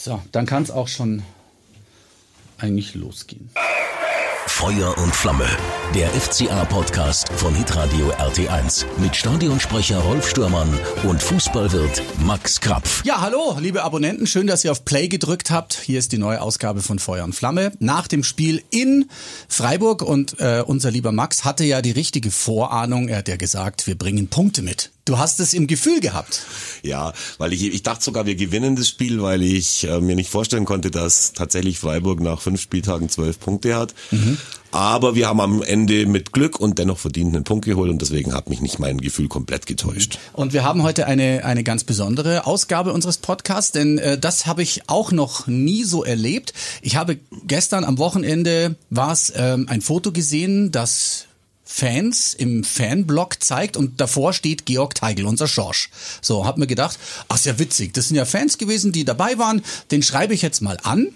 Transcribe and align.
So, 0.00 0.22
dann 0.30 0.46
kann 0.46 0.62
es 0.62 0.70
auch 0.70 0.86
schon 0.86 1.24
eigentlich 2.58 2.94
losgehen. 2.94 3.50
Feuer 4.46 4.96
und 4.96 5.14
Flamme. 5.14 5.46
Der 5.92 6.08
FCA-Podcast 6.10 7.32
von 7.32 7.52
Hitradio 7.54 8.12
RT1 8.12 8.86
mit 8.98 9.16
Stadionsprecher 9.16 9.98
Rolf 9.98 10.28
Stürmann 10.28 10.68
und 11.02 11.20
Fußballwirt 11.20 12.02
Max 12.20 12.60
Krapf. 12.60 13.04
Ja, 13.04 13.20
hallo, 13.20 13.56
liebe 13.60 13.82
Abonnenten. 13.82 14.28
Schön, 14.28 14.46
dass 14.46 14.64
ihr 14.64 14.70
auf 14.70 14.84
Play 14.84 15.08
gedrückt 15.08 15.50
habt. 15.50 15.74
Hier 15.74 15.98
ist 15.98 16.12
die 16.12 16.18
neue 16.18 16.42
Ausgabe 16.42 16.80
von 16.80 17.00
Feuer 17.00 17.24
und 17.24 17.34
Flamme. 17.34 17.72
Nach 17.80 18.06
dem 18.06 18.22
Spiel 18.22 18.62
in 18.70 19.08
Freiburg 19.48 20.02
und 20.02 20.38
äh, 20.38 20.62
unser 20.64 20.92
lieber 20.92 21.10
Max 21.10 21.44
hatte 21.44 21.64
ja 21.64 21.82
die 21.82 21.92
richtige 21.92 22.30
Vorahnung. 22.30 23.08
Er 23.08 23.18
hat 23.18 23.28
ja 23.28 23.36
gesagt, 23.36 23.88
wir 23.88 23.98
bringen 23.98 24.28
Punkte 24.28 24.62
mit. 24.62 24.92
Du 25.08 25.16
hast 25.16 25.40
es 25.40 25.54
im 25.54 25.66
Gefühl 25.66 26.00
gehabt. 26.00 26.42
Ja, 26.82 27.14
weil 27.38 27.54
ich, 27.54 27.64
ich 27.64 27.82
dachte 27.82 28.04
sogar, 28.04 28.26
wir 28.26 28.34
gewinnen 28.34 28.76
das 28.76 28.88
Spiel, 28.88 29.22
weil 29.22 29.42
ich 29.42 29.84
äh, 29.84 30.00
mir 30.00 30.14
nicht 30.14 30.28
vorstellen 30.28 30.66
konnte, 30.66 30.90
dass 30.90 31.32
tatsächlich 31.32 31.78
Freiburg 31.78 32.20
nach 32.20 32.42
fünf 32.42 32.60
Spieltagen 32.60 33.08
zwölf 33.08 33.40
Punkte 33.40 33.74
hat. 33.74 33.94
Mhm. 34.10 34.36
Aber 34.70 35.14
wir 35.14 35.26
haben 35.26 35.40
am 35.40 35.62
Ende 35.62 36.04
mit 36.04 36.32
Glück 36.32 36.60
und 36.60 36.78
dennoch 36.78 36.98
verdient 36.98 37.34
einen 37.34 37.44
Punkt 37.44 37.64
geholt 37.64 37.90
und 37.90 38.02
deswegen 38.02 38.34
hat 38.34 38.50
mich 38.50 38.60
nicht 38.60 38.78
mein 38.78 38.98
Gefühl 38.98 39.28
komplett 39.28 39.64
getäuscht. 39.64 40.18
Und 40.34 40.52
wir 40.52 40.62
haben 40.62 40.82
heute 40.82 41.06
eine, 41.06 41.42
eine 41.46 41.64
ganz 41.64 41.84
besondere 41.84 42.46
Ausgabe 42.46 42.92
unseres 42.92 43.16
Podcasts, 43.16 43.72
denn 43.72 43.96
äh, 43.96 44.18
das 44.18 44.44
habe 44.44 44.62
ich 44.62 44.82
auch 44.88 45.10
noch 45.10 45.46
nie 45.46 45.84
so 45.84 46.04
erlebt. 46.04 46.52
Ich 46.82 46.96
habe 46.96 47.16
gestern 47.46 47.84
am 47.84 47.96
Wochenende 47.96 48.76
war 48.90 49.12
es 49.12 49.32
ähm, 49.34 49.66
ein 49.70 49.80
Foto 49.80 50.12
gesehen, 50.12 50.70
das 50.70 51.27
Fans 51.70 52.34
im 52.34 52.64
Fanblog 52.64 53.42
zeigt 53.42 53.76
und 53.76 54.00
davor 54.00 54.32
steht 54.32 54.64
Georg 54.64 54.94
Teigl, 54.94 55.26
unser 55.26 55.46
Schorsch. 55.46 55.90
So, 56.22 56.46
hab 56.46 56.56
mir 56.56 56.66
gedacht, 56.66 56.98
ach, 57.28 57.36
ist 57.36 57.44
ja 57.44 57.58
witzig. 57.58 57.92
Das 57.92 58.08
sind 58.08 58.16
ja 58.16 58.24
Fans 58.24 58.56
gewesen, 58.56 58.90
die 58.90 59.04
dabei 59.04 59.38
waren. 59.38 59.62
Den 59.90 60.02
schreibe 60.02 60.32
ich 60.32 60.42
jetzt 60.42 60.62
mal 60.62 60.78
an. 60.82 61.08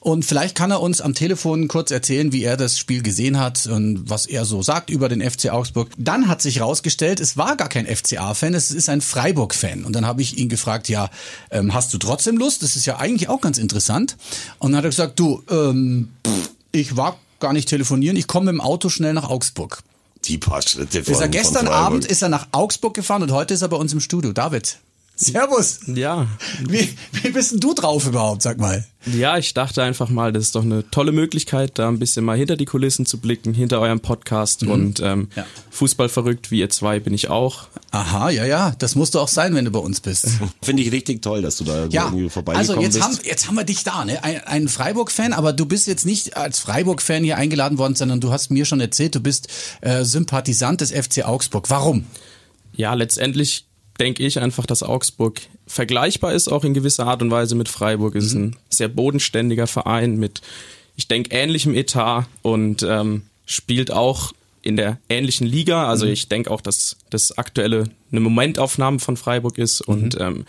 Und 0.00 0.24
vielleicht 0.24 0.54
kann 0.54 0.70
er 0.70 0.80
uns 0.80 1.00
am 1.00 1.14
Telefon 1.14 1.66
kurz 1.66 1.90
erzählen, 1.90 2.30
wie 2.30 2.44
er 2.44 2.56
das 2.56 2.78
Spiel 2.78 3.02
gesehen 3.02 3.40
hat 3.40 3.66
und 3.66 4.08
was 4.08 4.26
er 4.26 4.44
so 4.44 4.62
sagt 4.62 4.90
über 4.90 5.08
den 5.08 5.28
FC 5.28 5.50
Augsburg. 5.50 5.90
Dann 5.96 6.28
hat 6.28 6.42
sich 6.42 6.58
herausgestellt, 6.58 7.18
es 7.18 7.36
war 7.36 7.56
gar 7.56 7.68
kein 7.68 7.86
FCA-Fan, 7.86 8.54
es 8.54 8.70
ist 8.70 8.88
ein 8.88 9.00
Freiburg-Fan. 9.00 9.84
Und 9.84 9.94
dann 9.94 10.06
habe 10.06 10.22
ich 10.22 10.38
ihn 10.38 10.48
gefragt, 10.48 10.88
ja, 10.88 11.10
ähm, 11.50 11.74
hast 11.74 11.92
du 11.94 11.98
trotzdem 11.98 12.36
Lust? 12.36 12.62
Das 12.62 12.76
ist 12.76 12.86
ja 12.86 12.98
eigentlich 12.98 13.28
auch 13.28 13.40
ganz 13.40 13.58
interessant. 13.58 14.16
Und 14.58 14.72
dann 14.72 14.78
hat 14.78 14.84
er 14.84 14.90
gesagt, 14.90 15.18
du, 15.18 15.42
ähm, 15.50 16.10
pff, 16.26 16.50
ich 16.72 16.96
war 16.96 17.18
gar 17.40 17.52
nicht 17.52 17.68
telefonieren, 17.68 18.16
ich 18.16 18.26
komme 18.26 18.50
im 18.50 18.60
Auto 18.60 18.88
schnell 18.88 19.12
nach 19.12 19.28
Augsburg. 19.28 19.82
Die 20.26 20.38
paar 20.38 20.62
Schritte 20.62 21.04
von, 21.04 21.12
ist 21.12 21.20
er 21.20 21.28
gestern 21.28 21.68
Abend 21.68 22.04
ist 22.04 22.22
er 22.22 22.28
nach 22.28 22.48
Augsburg 22.52 22.94
gefahren 22.94 23.22
und 23.22 23.32
heute 23.32 23.54
ist 23.54 23.62
er 23.62 23.68
bei 23.68 23.76
uns 23.76 23.92
im 23.92 24.00
Studio. 24.00 24.32
David, 24.32 24.78
Servus. 25.18 25.80
Ja. 25.86 26.28
Wie, 26.68 26.90
wie 27.12 27.30
bist 27.30 27.52
denn 27.52 27.60
du 27.60 27.72
drauf 27.72 28.06
überhaupt, 28.06 28.42
sag 28.42 28.58
mal? 28.58 28.84
Ja, 29.06 29.38
ich 29.38 29.54
dachte 29.54 29.82
einfach 29.82 30.10
mal, 30.10 30.30
das 30.30 30.44
ist 30.44 30.56
doch 30.56 30.64
eine 30.64 30.90
tolle 30.90 31.12
Möglichkeit, 31.12 31.78
da 31.78 31.88
ein 31.88 31.98
bisschen 31.98 32.24
mal 32.24 32.36
hinter 32.36 32.56
die 32.56 32.66
Kulissen 32.66 33.06
zu 33.06 33.18
blicken, 33.18 33.54
hinter 33.54 33.80
eurem 33.80 34.00
Podcast 34.00 34.62
mhm. 34.62 34.70
und 34.70 35.00
ähm, 35.00 35.28
ja. 35.34 35.46
Fußball 35.70 36.10
verrückt, 36.10 36.50
wie 36.50 36.58
ihr 36.58 36.68
zwei 36.68 37.00
bin 37.00 37.14
ich 37.14 37.30
auch. 37.30 37.68
Aha, 37.92 38.28
ja, 38.30 38.44
ja, 38.44 38.74
das 38.78 38.94
musst 38.94 39.14
du 39.14 39.20
auch 39.20 39.28
sein, 39.28 39.54
wenn 39.54 39.64
du 39.64 39.70
bei 39.70 39.78
uns 39.78 40.00
bist. 40.00 40.28
Finde 40.62 40.82
ich 40.82 40.92
richtig 40.92 41.22
toll, 41.22 41.40
dass 41.40 41.56
du 41.56 41.64
da 41.64 41.86
ja. 41.86 42.06
irgendwie 42.06 42.28
vorbeigekommen 42.28 42.78
also 42.78 42.82
jetzt 42.82 42.94
bist. 42.94 43.04
Haben, 43.04 43.18
jetzt 43.26 43.46
haben 43.48 43.54
wir 43.54 43.64
dich 43.64 43.84
da, 43.84 44.04
ne? 44.04 44.22
Ein, 44.22 44.40
ein 44.44 44.68
Freiburg-Fan, 44.68 45.32
aber 45.32 45.52
du 45.52 45.64
bist 45.64 45.86
jetzt 45.86 46.04
nicht 46.04 46.36
als 46.36 46.58
Freiburg-Fan 46.58 47.24
hier 47.24 47.38
eingeladen 47.38 47.78
worden, 47.78 47.94
sondern 47.94 48.20
du 48.20 48.32
hast 48.32 48.50
mir 48.50 48.66
schon 48.66 48.80
erzählt, 48.80 49.14
du 49.14 49.20
bist 49.20 49.48
äh, 49.80 50.04
Sympathisant 50.04 50.82
des 50.82 50.90
FC 50.90 51.24
Augsburg. 51.24 51.70
Warum? 51.70 52.04
Ja, 52.74 52.92
letztendlich 52.92 53.65
denke 53.98 54.24
ich 54.24 54.40
einfach, 54.40 54.66
dass 54.66 54.82
Augsburg 54.82 55.40
vergleichbar 55.66 56.32
ist, 56.32 56.48
auch 56.48 56.64
in 56.64 56.74
gewisser 56.74 57.06
Art 57.06 57.22
und 57.22 57.30
Weise 57.30 57.54
mit 57.54 57.68
Freiburg. 57.68 58.14
Es 58.14 58.24
mhm. 58.24 58.28
ist 58.28 58.34
ein 58.34 58.56
sehr 58.70 58.88
bodenständiger 58.88 59.66
Verein 59.66 60.16
mit, 60.16 60.42
ich 60.96 61.08
denke, 61.08 61.30
ähnlichem 61.34 61.74
Etat 61.74 62.26
und 62.42 62.82
ähm, 62.82 63.22
spielt 63.46 63.90
auch 63.90 64.32
in 64.62 64.76
der 64.76 64.98
ähnlichen 65.08 65.46
Liga. 65.46 65.88
Also 65.88 66.06
mhm. 66.06 66.12
ich 66.12 66.28
denke 66.28 66.50
auch, 66.50 66.60
dass 66.60 66.96
das 67.10 67.38
aktuelle 67.38 67.84
eine 68.10 68.20
Momentaufnahme 68.20 68.98
von 68.98 69.16
Freiburg 69.16 69.58
ist 69.58 69.80
und 69.80 70.18
mhm. 70.18 70.20
ähm, 70.20 70.44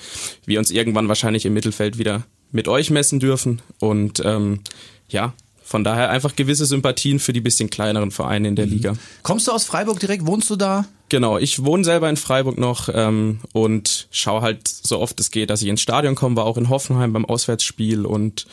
wir 0.46 0.60
uns 0.60 0.72
irgendwann 0.72 1.08
wahrscheinlich 1.08 1.46
im 1.46 1.54
Mittelfeld 1.54 1.98
wieder 1.98 2.26
mit 2.52 2.68
euch 2.68 2.90
messen 2.90 3.20
dürfen. 3.20 3.62
Und 3.80 4.22
ähm, 4.26 4.62
ja, 5.10 5.34
von 5.68 5.84
daher 5.84 6.10
einfach 6.10 6.38
gewisse 6.38 6.66
Sympathien 6.66 7.20
für 7.20 7.34
die 7.34 7.42
bisschen 7.42 7.70
kleineren 7.70 8.10
Vereine 8.10 8.48
in 8.48 8.56
der 8.56 8.68
mhm. 8.68 8.72
Liga. 8.72 8.94
Kommst 9.22 9.50
du 9.50 9.52
aus 9.52 9.66
Freiburg 9.66 10.00
direkt? 10.00 10.26
Wohnst 10.26 10.50
du 10.50 10.56
da? 10.56 10.86
Genau, 11.10 11.38
ich 11.38 11.66
wohne 11.66 11.84
selber 11.84 12.10
in 12.10 12.16
Freiburg 12.16 12.58
noch 12.58 12.88
ähm, 12.94 13.40
und 13.52 14.08
schaue 14.10 14.42
halt 14.42 14.66
so 14.66 15.00
oft 15.00 15.20
es 15.20 15.30
geht, 15.30 15.50
dass 15.50 15.62
ich 15.62 15.68
ins 15.68 15.82
Stadion 15.82 16.16
komme, 16.16 16.38
war 16.38 16.46
auch 16.46 16.56
in 16.56 16.70
Hoffenheim 16.70 17.12
beim 17.12 17.26
Auswärtsspiel 17.26 18.06
und 18.06 18.48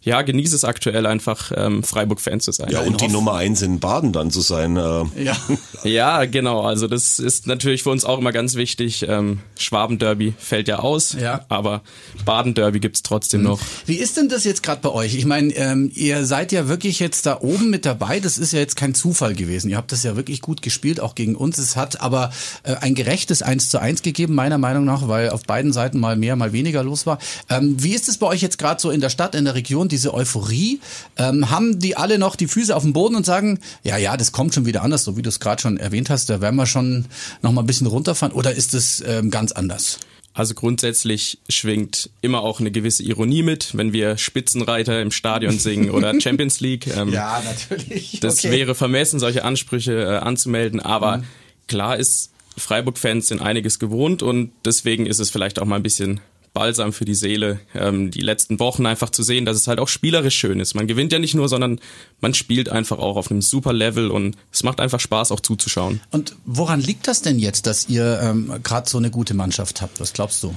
ja, 0.00 0.22
genieße 0.22 0.54
es 0.54 0.64
aktuell 0.64 1.06
einfach, 1.06 1.52
ähm, 1.54 1.82
Freiburg-Fan 1.82 2.40
zu 2.40 2.52
sein. 2.52 2.70
Ja, 2.70 2.80
und 2.80 3.00
die 3.00 3.08
Nummer 3.08 3.34
eins 3.34 3.62
in 3.62 3.80
Baden 3.80 4.12
dann 4.12 4.30
zu 4.30 4.40
sein. 4.40 4.76
Äh. 4.76 5.04
Ja. 5.24 5.36
ja, 5.84 6.24
genau. 6.24 6.62
Also 6.62 6.86
das 6.86 7.18
ist 7.18 7.46
natürlich 7.46 7.82
für 7.82 7.90
uns 7.90 8.04
auch 8.04 8.18
immer 8.18 8.32
ganz 8.32 8.54
wichtig. 8.54 9.04
Ähm, 9.08 9.40
Schwaben-Derby 9.56 10.34
fällt 10.38 10.68
ja 10.68 10.78
aus, 10.78 11.16
ja. 11.20 11.44
aber 11.48 11.82
Baden-Derby 12.24 12.80
gibt's 12.80 13.02
trotzdem 13.02 13.40
mhm. 13.40 13.48
noch. 13.48 13.60
Wie 13.86 13.96
ist 13.96 14.16
denn 14.16 14.28
das 14.28 14.44
jetzt 14.44 14.62
gerade 14.62 14.80
bei 14.80 14.90
euch? 14.90 15.16
Ich 15.16 15.26
meine, 15.26 15.52
ähm, 15.54 15.90
ihr 15.94 16.24
seid 16.24 16.52
ja 16.52 16.68
wirklich 16.68 17.00
jetzt 17.00 17.26
da 17.26 17.40
oben 17.40 17.70
mit 17.70 17.84
dabei. 17.84 18.20
Das 18.20 18.38
ist 18.38 18.52
ja 18.52 18.60
jetzt 18.60 18.76
kein 18.76 18.94
Zufall 18.94 19.34
gewesen. 19.34 19.68
Ihr 19.68 19.76
habt 19.76 19.90
das 19.90 20.04
ja 20.04 20.14
wirklich 20.14 20.40
gut 20.40 20.62
gespielt, 20.62 21.00
auch 21.00 21.16
gegen 21.16 21.34
uns. 21.34 21.58
Es 21.58 21.74
hat 21.74 22.00
aber 22.00 22.30
äh, 22.62 22.76
ein 22.76 22.94
gerechtes 22.94 23.42
1 23.42 23.68
zu 23.68 23.80
1 23.80 24.02
gegeben, 24.02 24.34
meiner 24.34 24.58
Meinung 24.58 24.84
nach, 24.84 25.08
weil 25.08 25.30
auf 25.30 25.42
beiden 25.42 25.72
Seiten 25.72 25.98
mal 25.98 26.16
mehr, 26.16 26.36
mal 26.36 26.52
weniger 26.52 26.84
los 26.84 27.04
war. 27.04 27.18
Ähm, 27.48 27.82
wie 27.82 27.94
ist 27.94 28.08
es 28.08 28.18
bei 28.18 28.26
euch 28.28 28.42
jetzt 28.42 28.58
gerade 28.58 28.80
so 28.80 28.90
in 28.90 29.00
der 29.00 29.10
Stadt, 29.10 29.34
in 29.34 29.44
der 29.44 29.54
Region? 29.54 29.87
Und 29.88 29.92
diese 29.92 30.12
Euphorie, 30.12 30.80
ähm, 31.16 31.48
haben 31.48 31.78
die 31.78 31.96
alle 31.96 32.18
noch 32.18 32.36
die 32.36 32.46
Füße 32.46 32.76
auf 32.76 32.82
dem 32.82 32.92
Boden 32.92 33.16
und 33.16 33.24
sagen, 33.24 33.58
ja, 33.82 33.96
ja, 33.96 34.18
das 34.18 34.32
kommt 34.32 34.52
schon 34.52 34.66
wieder 34.66 34.82
anders, 34.82 35.02
so 35.02 35.16
wie 35.16 35.22
du 35.22 35.30
es 35.30 35.40
gerade 35.40 35.62
schon 35.62 35.78
erwähnt 35.78 36.10
hast, 36.10 36.28
da 36.28 36.42
werden 36.42 36.56
wir 36.56 36.66
schon 36.66 37.06
noch 37.40 37.52
mal 37.52 37.62
ein 37.62 37.66
bisschen 37.66 37.86
runterfahren 37.86 38.34
oder 38.34 38.54
ist 38.54 38.74
es 38.74 39.02
ähm, 39.06 39.30
ganz 39.30 39.52
anders? 39.52 39.98
Also 40.34 40.54
grundsätzlich 40.54 41.38
schwingt 41.48 42.10
immer 42.20 42.42
auch 42.42 42.60
eine 42.60 42.70
gewisse 42.70 43.02
Ironie 43.02 43.42
mit, 43.42 43.76
wenn 43.76 43.94
wir 43.94 44.18
Spitzenreiter 44.18 45.00
im 45.00 45.10
Stadion 45.10 45.58
singen 45.58 45.90
oder 45.94 46.20
Champions 46.20 46.60
League. 46.60 46.86
Ähm, 46.94 47.10
ja, 47.10 47.42
natürlich. 47.42 48.20
Das 48.20 48.40
okay. 48.40 48.50
wäre 48.50 48.74
vermessen, 48.74 49.18
solche 49.18 49.42
Ansprüche 49.42 49.92
äh, 49.92 50.16
anzumelden. 50.18 50.80
Aber 50.80 51.18
mhm. 51.18 51.24
klar 51.66 51.96
ist, 51.96 52.30
Freiburg-Fans 52.58 53.26
sind 53.26 53.40
einiges 53.40 53.78
gewohnt 53.78 54.22
und 54.22 54.52
deswegen 54.66 55.06
ist 55.06 55.18
es 55.18 55.30
vielleicht 55.30 55.58
auch 55.58 55.64
mal 55.64 55.76
ein 55.76 55.82
bisschen 55.82 56.20
Balsam 56.58 56.92
für 56.92 57.04
die 57.04 57.14
Seele, 57.14 57.60
ähm, 57.72 58.10
die 58.10 58.20
letzten 58.20 58.58
Wochen 58.58 58.84
einfach 58.84 59.10
zu 59.10 59.22
sehen, 59.22 59.44
dass 59.44 59.56
es 59.56 59.68
halt 59.68 59.78
auch 59.78 59.86
spielerisch 59.86 60.34
schön 60.34 60.58
ist. 60.58 60.74
Man 60.74 60.88
gewinnt 60.88 61.12
ja 61.12 61.20
nicht 61.20 61.36
nur, 61.36 61.48
sondern 61.48 61.78
man 62.20 62.34
spielt 62.34 62.68
einfach 62.68 62.98
auch 62.98 63.14
auf 63.14 63.30
einem 63.30 63.42
super 63.42 63.72
Level 63.72 64.10
und 64.10 64.36
es 64.52 64.64
macht 64.64 64.80
einfach 64.80 64.98
Spaß, 64.98 65.30
auch 65.30 65.38
zuzuschauen. 65.38 66.00
Und 66.10 66.34
woran 66.46 66.80
liegt 66.80 67.06
das 67.06 67.22
denn 67.22 67.38
jetzt, 67.38 67.68
dass 67.68 67.88
ihr 67.88 68.18
ähm, 68.20 68.52
gerade 68.64 68.90
so 68.90 68.98
eine 68.98 69.12
gute 69.12 69.34
Mannschaft 69.34 69.80
habt? 69.82 70.00
Was 70.00 70.12
glaubst 70.12 70.42
du? 70.42 70.52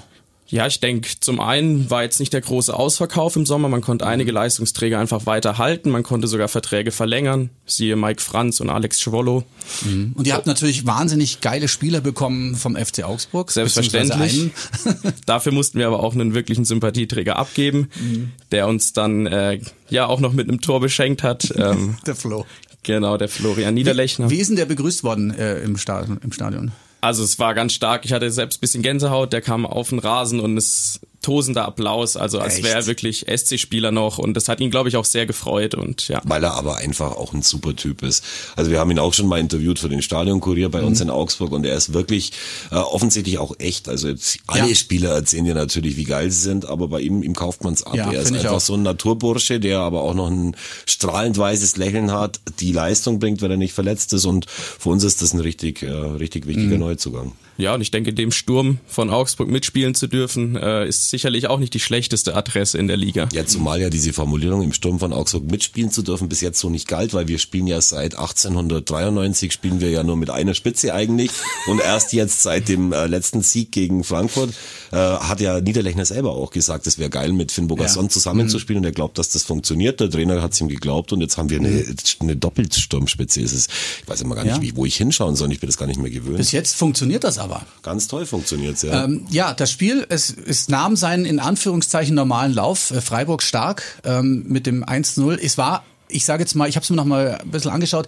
Ja, 0.51 0.67
ich 0.67 0.81
denke, 0.81 1.09
zum 1.21 1.39
einen 1.39 1.89
war 1.89 2.03
jetzt 2.03 2.19
nicht 2.19 2.33
der 2.33 2.41
große 2.41 2.73
Ausverkauf 2.73 3.37
im 3.37 3.45
Sommer. 3.45 3.69
Man 3.69 3.79
konnte 3.79 4.05
einige 4.05 4.33
Leistungsträger 4.33 4.99
einfach 4.99 5.25
weiter 5.25 5.57
halten. 5.57 5.89
Man 5.89 6.03
konnte 6.03 6.27
sogar 6.27 6.49
Verträge 6.49 6.91
verlängern. 6.91 7.49
Siehe 7.65 7.95
Mike 7.95 8.21
Franz 8.21 8.59
und 8.59 8.69
Alex 8.69 8.99
Schwollo. 8.99 9.45
Mhm. 9.85 10.11
Und 10.13 10.27
ihr 10.27 10.33
habt 10.33 10.47
natürlich 10.47 10.85
wahnsinnig 10.85 11.39
geile 11.39 11.69
Spieler 11.69 12.01
bekommen 12.01 12.55
vom 12.55 12.75
FC 12.75 13.03
Augsburg. 13.03 13.49
Selbstverständlich. 13.49 14.51
Dafür 15.25 15.53
mussten 15.53 15.79
wir 15.79 15.87
aber 15.87 16.03
auch 16.03 16.13
einen 16.13 16.33
wirklichen 16.33 16.65
Sympathieträger 16.65 17.37
abgeben, 17.37 17.89
mhm. 17.95 18.31
der 18.51 18.67
uns 18.67 18.91
dann 18.91 19.27
äh, 19.27 19.61
ja 19.89 20.07
auch 20.07 20.19
noch 20.19 20.33
mit 20.33 20.49
einem 20.49 20.59
Tor 20.59 20.81
beschenkt 20.81 21.23
hat. 21.23 21.53
Ähm, 21.61 21.97
der 22.07 22.15
Flo. 22.15 22.45
Genau, 22.81 23.17
der 23.17 23.29
Florian 23.29 23.75
Niederlechner. 23.75 24.29
Wie, 24.29 24.37
wie 24.37 24.39
ist 24.39 24.47
denn 24.47 24.55
der 24.55 24.65
begrüßt 24.65 25.03
worden 25.03 25.31
äh, 25.31 25.59
im, 25.59 25.77
Stadion, 25.77 26.19
im 26.23 26.31
Stadion? 26.31 26.71
Also 27.01 27.23
es 27.23 27.39
war 27.39 27.55
ganz 27.55 27.73
stark. 27.73 28.05
Ich 28.05 28.13
hatte 28.13 28.29
selbst 28.31 28.61
bisschen 28.61 28.83
Gänsehaut. 28.83 29.33
Der 29.33 29.41
kam 29.41 29.65
auf 29.65 29.89
den 29.89 29.99
Rasen 29.99 30.39
und 30.39 30.55
es 30.55 31.01
tosender 31.21 31.65
Applaus, 31.65 32.17
also 32.17 32.39
als 32.39 32.63
wäre 32.63 32.75
er 32.75 32.85
wirklich 32.87 33.25
SC-Spieler 33.27 33.91
noch 33.91 34.17
und 34.17 34.33
das 34.33 34.47
hat 34.47 34.59
ihn, 34.59 34.71
glaube 34.71 34.89
ich, 34.89 34.97
auch 34.97 35.05
sehr 35.05 35.25
gefreut 35.25 35.75
und 35.75 36.07
ja. 36.07 36.21
Weil 36.23 36.43
er 36.43 36.53
aber 36.55 36.77
einfach 36.77 37.11
auch 37.11 37.33
ein 37.33 37.43
super 37.43 37.75
Typ 37.75 38.01
ist. 38.01 38.23
Also 38.55 38.71
wir 38.71 38.79
haben 38.79 38.89
ihn 38.89 38.99
auch 38.99 39.13
schon 39.13 39.27
mal 39.27 39.39
interviewt 39.39 39.79
für 39.79 39.89
den 39.89 40.01
Stadionkurier 40.01 40.69
bei 40.69 40.81
mhm. 40.81 40.87
uns 40.87 41.01
in 41.01 41.09
Augsburg 41.09 41.51
und 41.51 41.65
er 41.65 41.75
ist 41.75 41.93
wirklich 41.93 42.33
äh, 42.71 42.75
offensichtlich 42.75 43.37
auch 43.37 43.53
echt. 43.59 43.87
Also 43.87 44.07
jetzt 44.07 44.39
alle 44.47 44.69
ja. 44.69 44.75
Spieler 44.75 45.11
erzählen 45.11 45.45
ja 45.45 45.53
natürlich, 45.53 45.95
wie 45.95 46.05
geil 46.05 46.31
sie 46.31 46.41
sind, 46.41 46.65
aber 46.65 46.87
bei 46.87 47.01
ihm, 47.01 47.21
ihm 47.21 47.35
kauft 47.35 47.63
man 47.63 47.73
es 47.73 47.83
ab. 47.83 47.95
Ja, 47.95 48.11
er 48.11 48.21
ist 48.21 48.33
einfach 48.33 48.59
so 48.59 48.73
ein 48.73 48.81
Naturbursche, 48.81 49.59
der 49.59 49.79
aber 49.79 50.01
auch 50.01 50.15
noch 50.15 50.29
ein 50.29 50.55
strahlend 50.87 51.37
weißes 51.37 51.77
Lächeln 51.77 52.11
hat, 52.11 52.39
die 52.59 52.71
Leistung 52.71 53.19
bringt, 53.19 53.41
wenn 53.41 53.51
er 53.51 53.57
nicht 53.57 53.73
verletzt 53.73 54.13
ist 54.13 54.25
und 54.25 54.49
für 54.49 54.89
uns 54.89 55.03
ist 55.03 55.21
das 55.21 55.33
ein 55.33 55.39
richtig, 55.39 55.83
äh, 55.83 55.91
richtig 55.91 56.47
wichtiger 56.47 56.75
mhm. 56.75 56.81
Neuzugang. 56.81 57.33
Ja, 57.57 57.75
und 57.75 57.81
ich 57.81 57.91
denke, 57.91 58.13
dem 58.13 58.31
Sturm 58.31 58.79
von 58.87 59.09
Augsburg 59.09 59.47
mitspielen 59.49 59.93
zu 59.93 60.07
dürfen, 60.07 60.55
äh, 60.55 60.87
ist 60.87 61.09
sicherlich 61.09 61.47
auch 61.47 61.59
nicht 61.59 61.73
die 61.73 61.79
schlechteste 61.79 62.35
Adresse 62.35 62.77
in 62.77 62.87
der 62.87 62.97
Liga. 62.97 63.29
Ja, 63.33 63.45
zumal 63.45 63.79
ja 63.81 63.89
diese 63.89 64.13
Formulierung 64.13 64.61
im 64.63 64.73
Sturm 64.73 64.99
von 64.99 65.13
Augsburg 65.13 65.49
mitspielen 65.51 65.91
zu 65.91 66.01
dürfen 66.01 66.27
bis 66.29 66.41
jetzt 66.41 66.59
so 66.59 66.69
nicht 66.69 66.87
galt, 66.87 67.13
weil 67.13 67.27
wir 67.27 67.37
spielen 67.37 67.67
ja 67.67 67.79
seit 67.81 68.15
1893 68.15 69.51
spielen 69.51 69.81
wir 69.81 69.89
ja 69.91 70.03
nur 70.03 70.17
mit 70.17 70.29
einer 70.29 70.53
Spitze 70.53 70.93
eigentlich 70.93 71.31
und 71.67 71.79
erst 71.81 72.13
jetzt 72.13 72.41
seit 72.41 72.67
dem 72.69 72.93
äh, 72.93 73.07
letzten 73.07 73.41
Sieg 73.41 73.71
gegen 73.71 74.03
Frankfurt 74.03 74.51
äh, 74.91 74.95
hat 74.97 75.39
ja 75.41 75.61
Niederlechner 75.61 76.05
selber 76.05 76.31
auch 76.31 76.51
gesagt, 76.51 76.87
es 76.87 76.97
wäre 76.97 77.09
geil 77.09 77.31
mit 77.33 77.51
Finn 77.51 77.67
Bogasson 77.67 78.05
Ja. 78.05 78.09
zusammenzuspielen 78.09 78.79
und 78.81 78.85
er 78.85 78.91
glaubt, 78.91 79.17
dass 79.17 79.29
das 79.29 79.43
funktioniert. 79.43 79.99
Der 79.99 80.09
Trainer 80.09 80.41
hat 80.41 80.53
es 80.53 80.61
ihm 80.61 80.67
geglaubt 80.67 81.13
und 81.13 81.21
jetzt 81.21 81.37
haben 81.37 81.49
wir 81.49 81.59
eine, 81.59 81.85
eine 82.19 82.35
Doppelsturmspitze. 82.35 83.41
Es 83.41 83.53
ist, 83.53 83.69
ich 84.01 84.07
weiß 84.07 84.21
immer 84.21 84.35
gar 84.35 84.43
nicht, 84.43 84.55
Ja. 84.57 84.61
wie, 84.61 84.75
wo 84.75 84.85
ich 84.85 84.95
hinschauen 84.97 85.35
soll. 85.35 85.51
Ich 85.51 85.59
bin 85.59 85.67
das 85.67 85.77
gar 85.77 85.85
nicht 85.87 85.99
mehr 85.99 86.11
gewöhnt. 86.11 86.37
Bis 86.37 86.51
jetzt 86.51 86.75
funktioniert 86.75 87.23
das 87.23 87.37
aber. 87.41 87.63
Ganz 87.83 88.07
toll 88.07 88.25
funktioniert's 88.25 88.81
ja. 88.83 89.03
Ähm, 89.03 89.25
ja, 89.29 89.53
das 89.53 89.71
Spiel, 89.71 90.05
es, 90.09 90.33
es 90.33 90.69
nahm 90.69 90.95
seinen 90.95 91.25
in 91.25 91.39
Anführungszeichen 91.39 92.15
normalen 92.15 92.53
Lauf. 92.53 92.91
Äh, 92.91 93.01
Freiburg 93.01 93.43
stark 93.43 93.83
ähm, 94.03 94.45
mit 94.47 94.65
dem 94.65 94.85
1-0. 94.85 95.37
Es 95.41 95.57
war, 95.57 95.83
ich 96.07 96.25
sage 96.25 96.43
jetzt 96.43 96.55
mal, 96.55 96.69
ich 96.69 96.75
habe 96.75 96.83
es 96.83 96.89
mir 96.89 96.95
noch 96.95 97.05
mal 97.05 97.39
ein 97.41 97.51
bisschen 97.51 97.71
angeschaut. 97.71 98.07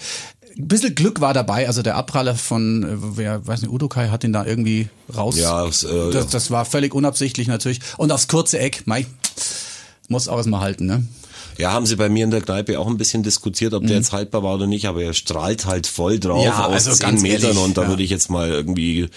Ein 0.56 0.68
bisschen 0.68 0.94
Glück 0.94 1.20
war 1.20 1.34
dabei. 1.34 1.68
Also 1.68 1.82
der 1.82 1.96
Abpraller 1.96 2.36
von, 2.36 2.84
äh, 2.84 3.18
wer 3.18 3.46
weiß 3.46 3.62
nicht, 3.62 3.72
Udokai 3.72 4.10
hat 4.10 4.24
ihn 4.24 4.34
da 4.34 4.46
irgendwie 4.46 4.90
raus. 5.16 5.38
Ja, 5.38 5.66
es, 5.66 5.84
äh, 5.84 6.12
das, 6.12 6.28
das 6.28 6.52
war 6.52 6.66
völlig 6.66 6.94
unabsichtlich 6.94 7.48
natürlich. 7.48 7.80
Und 7.98 8.12
aufs 8.12 8.28
kurze 8.28 8.60
Eck, 8.60 8.84
mei, 8.86 9.06
muss 10.08 10.28
auch 10.28 10.38
erstmal 10.38 10.62
halten, 10.62 10.86
ne? 10.86 11.04
Ja, 11.58 11.72
haben 11.72 11.86
sie 11.86 11.96
bei 11.96 12.10
mir 12.10 12.24
in 12.24 12.32
der 12.32 12.42
Kneipe 12.42 12.80
auch 12.80 12.88
ein 12.88 12.98
bisschen 12.98 13.24
diskutiert, 13.24 13.74
ob 13.74 13.86
der 13.86 13.98
jetzt 13.98 14.12
haltbar 14.12 14.44
war 14.44 14.56
oder 14.56 14.68
nicht, 14.68 14.88
aber 14.88 15.04
er 15.04 15.14
strahlt 15.14 15.66
halt 15.66 15.88
voll 15.88 16.20
drauf 16.20 16.40
Mhm. 16.40 16.46
Ja, 16.46 16.66
aus 16.66 16.74
also 16.74 16.92
zehn 16.92 17.00
ganz 17.10 17.22
Metern 17.22 17.42
ehrlich, 17.52 17.58
und 17.64 17.78
da 17.78 17.84
ja. 17.84 17.88
würde 17.90 18.04
ich 18.04 18.10
jetzt 18.10 18.30
mal 18.30 18.50
irgendwie, 18.50 19.08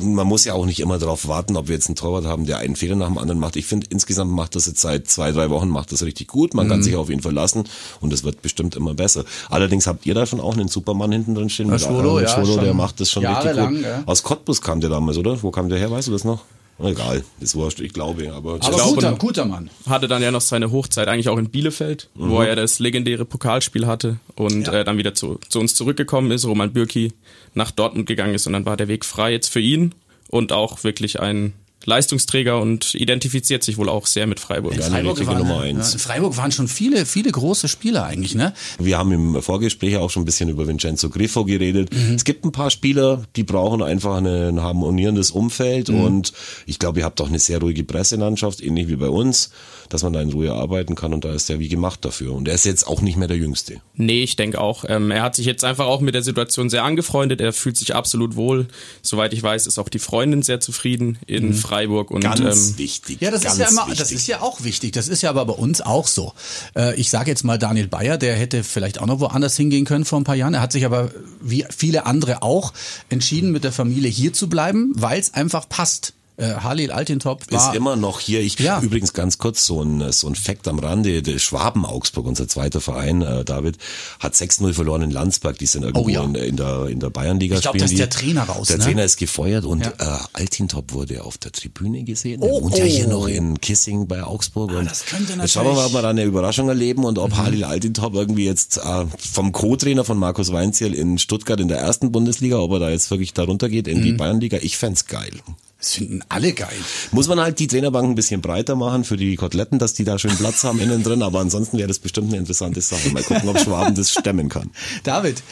man 0.00 0.26
muss 0.26 0.44
ja 0.44 0.54
auch 0.54 0.66
nicht 0.66 0.80
immer 0.80 0.98
darauf 0.98 1.28
warten, 1.28 1.56
ob 1.56 1.68
wir 1.68 1.74
jetzt 1.74 1.86
einen 1.88 1.96
Torwart 1.96 2.24
haben, 2.26 2.46
der 2.46 2.58
einen 2.58 2.76
Fehler 2.76 2.96
nach 2.96 3.06
dem 3.08 3.18
anderen 3.18 3.38
macht. 3.40 3.56
Ich 3.56 3.66
finde, 3.66 3.86
insgesamt 3.90 4.30
macht 4.32 4.54
das 4.56 4.66
jetzt 4.66 4.80
seit 4.80 5.08
zwei, 5.08 5.32
drei 5.32 5.50
Wochen, 5.50 5.68
macht 5.68 5.92
das 5.92 6.02
richtig 6.02 6.28
gut, 6.28 6.54
man 6.54 6.66
Mhm. 6.66 6.70
kann 6.70 6.82
sich 6.82 6.96
auf 6.96 7.10
ihn 7.10 7.20
verlassen 7.22 7.64
und 8.00 8.12
es 8.12 8.24
wird 8.24 8.42
bestimmt 8.42 8.76
immer 8.76 8.94
besser. 8.94 9.24
Allerdings 9.50 9.86
habt 9.86 10.04
ihr 10.06 10.14
da 10.14 10.26
schon 10.26 10.40
auch 10.40 10.52
einen 10.54 10.68
Supermann 10.68 11.12
hinten 11.12 11.34
drin 11.34 11.48
stehen, 11.50 11.76
Schwolo, 11.78 12.20
ja, 12.20 12.28
Schwolo, 12.28 12.56
der 12.60 12.74
macht 12.74 13.00
das 13.00 13.10
schon 13.10 13.24
richtig 13.26 13.52
gut. 13.56 13.82
ja. 13.82 14.02
Aus 14.06 14.22
Cottbus 14.22 14.60
kam 14.60 14.80
der 14.80 14.90
damals, 14.90 15.16
oder? 15.18 15.42
Wo 15.42 15.50
kam 15.50 15.68
der 15.68 15.78
her, 15.78 15.90
weißt 15.90 16.08
du 16.08 16.12
das 16.12 16.24
noch? 16.24 16.40
Egal, 16.78 17.22
ist 17.40 17.54
wurscht, 17.54 17.80
ich 17.80 17.92
glaube, 17.92 18.32
aber, 18.32 18.54
Aber 18.54 18.58
glaube, 18.76 18.94
guter, 18.94 19.12
guter 19.12 19.44
Mann. 19.44 19.70
Hatte 19.88 20.08
dann 20.08 20.20
ja 20.22 20.30
noch 20.32 20.40
seine 20.40 20.72
Hochzeit 20.72 21.06
eigentlich 21.06 21.28
auch 21.28 21.38
in 21.38 21.48
Bielefeld, 21.48 22.08
wo 22.14 22.42
er 22.42 22.56
das 22.56 22.78
legendäre 22.80 23.24
Pokalspiel 23.24 23.86
hatte 23.86 24.16
und 24.34 24.66
Ja. 24.66 24.72
äh, 24.80 24.84
dann 24.84 24.98
wieder 24.98 25.14
zu, 25.14 25.38
zu 25.48 25.60
uns 25.60 25.74
zurückgekommen 25.76 26.30
ist, 26.32 26.44
Roman 26.44 26.72
Bürki 26.72 27.12
nach 27.54 27.70
Dortmund 27.70 28.06
gegangen 28.06 28.34
ist 28.34 28.46
und 28.46 28.52
dann 28.54 28.66
war 28.66 28.76
der 28.76 28.88
Weg 28.88 29.04
frei 29.04 29.30
jetzt 29.32 29.48
für 29.48 29.60
ihn 29.60 29.94
und 30.28 30.50
auch 30.52 30.82
wirklich 30.82 31.20
ein 31.20 31.52
Leistungsträger 31.86 32.60
und 32.60 32.94
identifiziert 32.94 33.62
sich 33.64 33.76
wohl 33.76 33.88
auch 33.88 34.06
sehr 34.06 34.26
mit 34.26 34.40
Freiburg. 34.40 34.76
Ja, 34.76 34.86
eine 34.86 35.08
richtige 35.08 35.26
waren, 35.26 35.38
Nummer 35.38 35.64
ja, 35.64 35.70
eins. 35.70 35.92
in 35.94 35.98
Freiburg 35.98 36.36
waren 36.36 36.52
schon 36.52 36.68
viele, 36.68 37.06
viele 37.06 37.30
große 37.30 37.68
Spieler 37.68 38.04
eigentlich, 38.04 38.34
ne? 38.34 38.52
Wir 38.78 38.98
haben 38.98 39.12
im 39.12 39.42
Vorgespräch 39.42 39.96
auch 39.96 40.10
schon 40.10 40.22
ein 40.22 40.26
bisschen 40.26 40.48
über 40.48 40.66
Vincenzo 40.66 41.10
Griffo 41.10 41.44
geredet. 41.44 41.90
Mhm. 41.92 42.14
Es 42.14 42.24
gibt 42.24 42.44
ein 42.44 42.52
paar 42.52 42.70
Spieler, 42.70 43.24
die 43.36 43.44
brauchen 43.44 43.82
einfach 43.82 44.16
eine, 44.16 44.48
ein 44.48 44.60
harmonierendes 44.60 45.30
Umfeld 45.30 45.88
Mhm. 45.88 46.00
und 46.00 46.32
ich 46.66 46.78
glaube, 46.78 47.00
ihr 47.00 47.04
habt 47.04 47.20
auch 47.20 47.28
eine 47.28 47.38
sehr 47.38 47.58
ruhige 47.60 47.84
Presselandschaft, 47.84 48.62
ähnlich 48.62 48.88
wie 48.88 48.96
bei 48.96 49.08
uns, 49.08 49.50
dass 49.92 50.02
man 50.02 50.12
da 50.12 50.20
in 50.20 50.32
Ruhe 50.32 50.52
arbeiten 50.52 50.94
kann 50.94 51.12
und 51.12 51.24
da 51.24 51.32
ist 51.32 51.50
er 51.50 51.58
wie 51.58 51.68
gemacht 51.68 52.04
dafür. 52.04 52.32
Und 52.32 52.48
er 52.48 52.54
ist 52.54 52.64
jetzt 52.64 52.86
auch 52.86 53.02
nicht 53.02 53.16
mehr 53.16 53.28
der 53.28 53.36
Jüngste. 53.36 53.80
Nee, 53.94 54.22
ich 54.22 54.36
denke 54.36 54.60
auch. 54.60 54.84
Ähm, 54.88 55.10
er 55.10 55.22
hat 55.22 55.36
sich 55.36 55.46
jetzt 55.46 55.64
einfach 55.64 55.86
auch 55.86 56.00
mit 56.00 56.14
der 56.14 56.22
Situation 56.22 56.70
sehr 56.70 56.84
angefreundet. 56.84 57.40
Er 57.40 57.52
fühlt 57.52 57.76
sich 57.76 57.94
absolut 57.94 58.36
wohl. 58.36 58.68
Soweit 59.02 59.32
ich 59.32 59.42
weiß, 59.42 59.66
ist 59.66 59.78
auch 59.78 59.88
die 59.88 59.98
Freundin 59.98 60.42
sehr 60.42 60.60
zufrieden 60.60 61.18
in 61.26 61.52
Freiburg. 61.54 62.10
Und 62.10 62.22
Ganz 62.22 62.40
ähm, 62.40 62.78
wichtig. 62.78 63.20
Ja, 63.20 63.30
das 63.30 63.42
ganz 63.42 63.54
ist 63.54 63.60
ja 63.60 63.68
immer, 63.68 63.82
wichtig. 63.82 63.98
das 63.98 64.12
ist 64.12 64.26
ja 64.26 64.40
auch 64.40 64.64
wichtig. 64.64 64.92
Das 64.92 65.08
ist 65.08 65.22
ja 65.22 65.30
aber 65.30 65.44
bei 65.44 65.54
uns 65.54 65.80
auch 65.80 66.06
so. 66.06 66.32
Äh, 66.74 66.98
ich 66.98 67.10
sage 67.10 67.30
jetzt 67.30 67.44
mal 67.44 67.58
Daniel 67.58 67.88
Bayer, 67.88 68.16
der 68.16 68.34
hätte 68.34 68.64
vielleicht 68.64 69.00
auch 69.00 69.06
noch 69.06 69.20
woanders 69.20 69.56
hingehen 69.56 69.84
können 69.84 70.04
vor 70.04 70.20
ein 70.20 70.24
paar 70.24 70.36
Jahren. 70.36 70.54
Er 70.54 70.60
hat 70.60 70.72
sich 70.72 70.84
aber 70.84 71.10
wie 71.40 71.66
viele 71.76 72.06
andere 72.06 72.42
auch 72.42 72.72
entschieden, 73.10 73.52
mit 73.52 73.64
der 73.64 73.72
Familie 73.72 74.10
hier 74.10 74.32
zu 74.32 74.48
bleiben, 74.48 74.92
weil 74.94 75.20
es 75.20 75.34
einfach 75.34 75.68
passt. 75.68 76.14
Äh, 76.38 76.54
Halil 76.54 76.90
Altintop 76.90 77.50
war 77.52 77.70
ist 77.72 77.76
immer 77.76 77.94
noch 77.94 78.18
hier. 78.18 78.40
Ich 78.40 78.58
Ja. 78.58 78.80
übrigens 78.80 79.12
ganz 79.12 79.36
kurz 79.36 79.66
so 79.66 79.82
ein 79.82 80.12
so 80.12 80.26
ein 80.28 80.34
Fact 80.34 80.66
am 80.66 80.78
Rande. 80.78 81.20
Der 81.22 81.38
Schwaben 81.38 81.84
Augsburg, 81.84 82.24
unser 82.26 82.48
zweiter 82.48 82.80
Verein, 82.80 83.20
äh, 83.20 83.44
David, 83.44 83.76
hat 84.18 84.34
6-0 84.34 84.72
verloren 84.72 85.02
in 85.02 85.10
Landsberg. 85.10 85.58
Die 85.58 85.66
sind 85.66 85.82
irgendwo 85.82 86.06
Oh 86.06 86.08
ja. 86.08 86.24
in, 86.24 86.34
in 86.34 86.56
der 86.56 86.86
in 86.86 87.00
der 87.00 87.10
Bayernliga 87.10 87.56
Ich 87.56 87.60
glaub, 87.62 87.74
spielen 87.74 87.86
da 87.86 87.92
ist 87.92 87.98
der 87.98 88.08
Trainer 88.10 88.44
raus, 88.44 88.68
Der 88.68 88.78
ne? 88.78 88.84
Trainer 88.84 89.04
ist 89.04 89.18
gefeuert 89.18 89.66
und 89.66 89.84
Ja. 89.84 89.92
äh, 89.98 90.18
Altintop 90.32 90.92
wurde 90.92 91.22
auf 91.22 91.36
der 91.36 91.52
Tribüne 91.52 92.02
gesehen. 92.02 92.40
Der 92.40 92.50
Oh, 92.50 92.62
wohnt 92.62 92.78
ja 92.78 92.84
hier 92.84 93.08
oh. 93.08 93.10
noch 93.10 93.26
in 93.28 93.60
Kissing 93.60 94.06
bei 94.08 94.22
Augsburg. 94.24 94.70
und 94.72 94.86
das 94.90 95.04
könnte 95.04 95.34
jetzt 95.34 95.52
schauen 95.52 95.66
wir 95.66 95.72
mal, 95.74 95.84
ob 95.86 95.92
natürlich- 95.92 95.92
Mhm. 95.92 95.94
wir 95.98 96.02
da 96.02 96.08
eine 96.10 96.24
Überraschung 96.24 96.68
erleben 96.68 97.04
und 97.04 97.18
ob 97.18 97.36
Halil 97.36 97.64
Altintop 97.64 98.14
irgendwie 98.14 98.46
jetzt 98.46 98.78
äh, 98.78 99.04
vom 99.18 99.52
Co-Trainer 99.52 100.04
von 100.04 100.16
Markus 100.16 100.50
Weinzierl 100.50 100.94
in 100.94 101.18
Stuttgart 101.18 101.60
in 101.60 101.68
der 101.68 101.78
ersten 101.78 102.10
Bundesliga, 102.10 102.58
ob 102.58 102.72
er 102.72 102.78
da 102.78 102.90
jetzt 102.90 103.10
wirklich 103.10 103.34
da 103.34 103.44
runtergeht 103.44 103.86
in 103.86 103.98
Mhm. 103.98 104.02
die 104.02 104.12
Bayernliga. 104.12 104.58
Ich 104.62 104.78
fänd's 104.78 105.04
geil. 105.06 105.32
Das 105.82 105.94
finden 105.94 106.22
alle 106.28 106.52
geil. 106.52 106.68
Muss 107.10 107.26
man 107.26 107.40
halt 107.40 107.58
die 107.58 107.66
Trainerbank 107.66 108.08
ein 108.08 108.14
bisschen 108.14 108.40
breiter 108.40 108.76
machen 108.76 109.02
für 109.02 109.16
die 109.16 109.34
Koteletten, 109.34 109.80
dass 109.80 109.94
die 109.94 110.04
da 110.04 110.16
schön 110.16 110.36
Platz 110.36 110.62
haben 110.62 110.78
innen 110.78 111.02
drin, 111.02 111.24
aber 111.24 111.40
ansonsten 111.40 111.76
wäre 111.76 111.88
das 111.88 111.98
bestimmt 111.98 112.28
eine 112.28 112.36
interessante 112.36 112.80
Sache. 112.80 113.10
Mal 113.10 113.24
gucken, 113.24 113.48
ob 113.48 113.58
Schwaben 113.58 113.96
das 113.96 114.12
stemmen 114.12 114.48
kann. 114.48 114.70
David, 115.02 115.42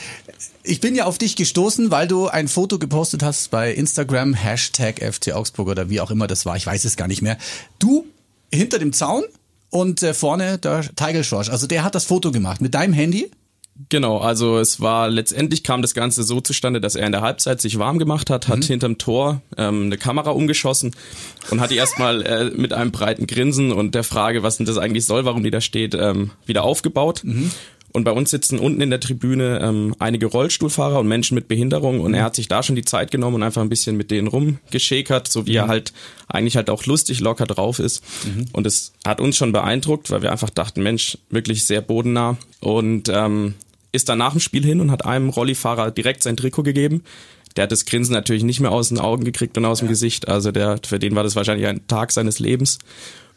ich 0.63 0.81
bin 0.81 0.95
ja 0.95 1.07
auf 1.07 1.19
dich 1.19 1.35
gestoßen, 1.35 1.91
weil 1.91 2.07
du 2.07 2.29
ein 2.29 2.47
Foto 2.47 2.79
gepostet 2.79 3.25
hast 3.25 3.51
bei 3.51 3.75
Instagram, 3.75 4.35
Hashtag 4.35 5.01
FC 5.03 5.33
Augsburg 5.33 5.67
oder 5.67 5.91
wie 5.91 6.01
auch 6.01 6.13
immer 6.13 6.29
das 6.29 6.47
war, 6.47 6.57
ich 6.57 6.65
weiß 6.65 6.85
es 6.85 6.97
gar 6.97 7.09
nicht 7.09 7.23
mehr. 7.23 7.37
Du 7.81 8.07
hinter 8.55 8.79
dem 8.79 8.93
Zaun 8.93 9.25
und 9.71 10.01
äh, 10.05 10.15
vorne 10.15 10.59
der 10.59 10.95
Teigel 10.95 11.25
Schorsch. 11.25 11.49
Also 11.49 11.67
der 11.67 11.83
hat 11.83 11.97
das 11.97 12.05
Foto 12.05 12.31
gemacht 12.31 12.61
mit 12.61 12.75
deinem 12.75 12.93
Handy. 12.93 13.33
Genau, 13.89 14.19
also 14.19 14.59
es 14.59 14.81
war 14.81 15.09
letztendlich 15.09 15.63
kam 15.63 15.81
das 15.83 15.95
Ganze 15.95 16.23
so 16.23 16.41
zustande, 16.41 16.81
dass 16.81 16.97
er 16.97 17.07
in 17.07 17.13
der 17.13 17.23
Halbzeit 17.23 17.61
sich 17.61 17.79
warm 17.79 17.99
gemacht 17.99 18.29
hat, 18.31 18.49
hat 18.49 18.65
hinterm 18.65 18.99
Tor 18.99 19.43
ähm, 19.57 19.85
eine 19.85 19.97
Kamera 19.97 20.31
umgeschossen 20.31 20.95
und 21.51 21.61
hat 21.61 21.71
die 21.71 21.77
erstmal 21.77 22.23
äh, 22.23 22.45
mit 22.51 22.73
einem 22.73 22.91
breiten 22.91 23.27
Grinsen 23.27 23.73
und 23.73 23.95
der 23.95 24.05
Frage, 24.05 24.43
was 24.43 24.59
denn 24.59 24.67
das 24.67 24.77
eigentlich 24.77 25.07
soll, 25.07 25.25
warum 25.25 25.43
die 25.43 25.51
da 25.51 25.61
steht, 25.61 25.95
ähm, 25.95 26.31
wieder 26.47 26.65
aufgebaut. 26.65 27.23
Und 27.93 28.05
bei 28.05 28.13
uns 28.13 28.31
sitzen 28.31 28.59
unten 28.61 28.81
in 28.81 28.91
der 28.91 29.01
Tribüne 29.01 29.61
ähm, 29.63 29.97
einige 29.99 30.27
Rollstuhlfahrer 30.27 31.01
und 31.01 31.09
Menschen 31.09 31.35
mit 31.35 31.49
Behinderung 31.49 32.01
und 32.01 32.15
er 32.15 32.23
hat 32.23 32.37
sich 32.37 32.47
da 32.47 32.63
schon 32.63 32.77
die 32.77 32.85
Zeit 32.85 33.11
genommen 33.11 33.37
und 33.37 33.43
einfach 33.43 33.63
ein 33.63 33.69
bisschen 33.69 33.97
mit 33.97 34.13
denen 34.13 34.29
rumgeschäkert, 34.29 35.27
so 35.27 35.47
wie 35.47 35.57
er 35.57 35.67
halt 35.67 35.93
eigentlich 36.29 36.57
halt 36.57 36.71
auch 36.71 36.87
lustig 36.87 37.21
locker 37.21 37.47
drauf 37.47 37.81
ist. 37.81 38.05
Und 38.53 38.67
es 38.67 38.93
hat 39.05 39.21
uns 39.21 39.37
schon 39.37 39.51
beeindruckt, 39.53 40.11
weil 40.11 40.23
wir 40.23 40.31
einfach 40.31 40.51
dachten, 40.51 40.83
Mensch, 40.83 41.19
wirklich 41.31 41.65
sehr 41.65 41.81
bodennah. 41.81 42.37
Und 42.61 43.09
ähm, 43.13 43.55
ist 43.93 44.09
dann 44.09 44.19
nach 44.19 44.33
dem 44.33 44.41
Spiel 44.41 44.65
hin 44.65 44.81
und 44.81 44.91
hat 44.91 45.05
einem 45.05 45.29
Rollifahrer 45.29 45.91
direkt 45.91 46.23
sein 46.23 46.37
Trikot 46.37 46.63
gegeben. 46.63 47.03
Der 47.57 47.65
hat 47.65 47.73
das 47.73 47.85
Grinsen 47.85 48.15
natürlich 48.15 48.45
nicht 48.45 48.61
mehr 48.61 48.71
aus 48.71 48.89
den 48.89 48.99
Augen 48.99 49.25
gekriegt 49.25 49.59
und 49.59 49.65
aus 49.65 49.81
dem 49.81 49.89
Gesicht. 49.89 50.29
Also 50.29 50.53
der, 50.53 50.79
für 50.87 50.99
den 50.99 51.17
war 51.17 51.25
das 51.25 51.37
wahrscheinlich 51.37 51.67
ein 51.67 51.87
Tag 51.89 52.13
seines 52.13 52.39
Lebens. 52.39 52.79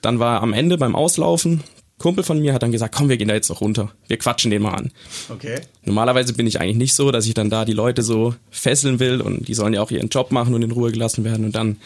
Dann 0.02 0.20
war 0.20 0.38
er 0.38 0.44
am 0.44 0.54
Ende 0.54 0.78
beim 0.78 0.96
Auslaufen. 0.96 1.64
Kumpel 1.98 2.24
von 2.24 2.40
mir 2.40 2.54
hat 2.54 2.64
dann 2.64 2.72
gesagt, 2.72 2.94
komm, 2.94 3.10
wir 3.10 3.18
gehen 3.18 3.30
da 3.30 3.34
jetzt 3.34 3.50
noch 3.50 3.62
runter. 3.62 3.92
Wir 4.08 4.18
quatschen 4.18 4.52
den 4.52 4.62
mal 4.62 4.74
an. 4.74 4.92
Okay. 5.30 5.62
Normalerweise 5.86 6.34
bin 6.34 6.48
ich 6.48 6.60
eigentlich 6.60 6.78
nicht 6.78 6.96
so, 6.96 7.12
dass 7.12 7.26
ich 7.26 7.34
dann 7.34 7.50
da 7.50 7.66
die 7.66 7.74
Leute 7.74 8.02
so 8.02 8.36
fesseln 8.52 9.00
will 9.00 9.22
und 9.22 9.48
die 9.48 9.54
sollen 9.54 9.74
ja 9.74 9.82
auch 9.82 9.92
ihren 9.92 10.10
Job 10.10 10.32
machen 10.32 10.54
und 10.54 10.62
in 10.62 10.72
Ruhe 10.72 10.92
gelassen 10.92 11.24
werden. 11.24 11.46
Und 11.46 11.56
dann 11.56 11.78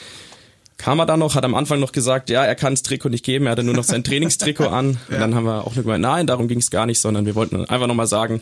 kam 0.78 1.00
er 1.00 1.06
dann 1.06 1.20
noch, 1.20 1.36
hat 1.36 1.44
am 1.44 1.56
Anfang 1.56 1.80
noch 1.80 1.92
gesagt, 1.92 2.30
ja, 2.30 2.46
er 2.46 2.56
kann 2.56 2.74
das 2.74 2.84
Trikot 2.84 3.10
nicht 3.10 3.26
geben, 3.26 3.46
er 3.46 3.54
hatte 3.54 3.64
nur 3.64 3.74
noch 3.74 3.84
sein 3.84 4.04
Trainingstrikot 4.06 4.68
an. 4.68 5.00
Und 5.10 5.20
dann 5.20 5.36
haben 5.36 5.46
wir 5.46 5.66
auch 5.66 5.76
nur 5.76 5.84
gemeint, 5.84 6.04
nein, 6.04 6.28
darum 6.28 6.48
ging 6.48 6.60
es 6.60 6.70
gar 6.70 6.86
nicht, 6.86 7.00
sondern 7.00 7.26
wir 7.26 7.36
wollten 7.36 7.66
einfach 7.66 7.88
nochmal 7.88 8.08
sagen, 8.08 8.42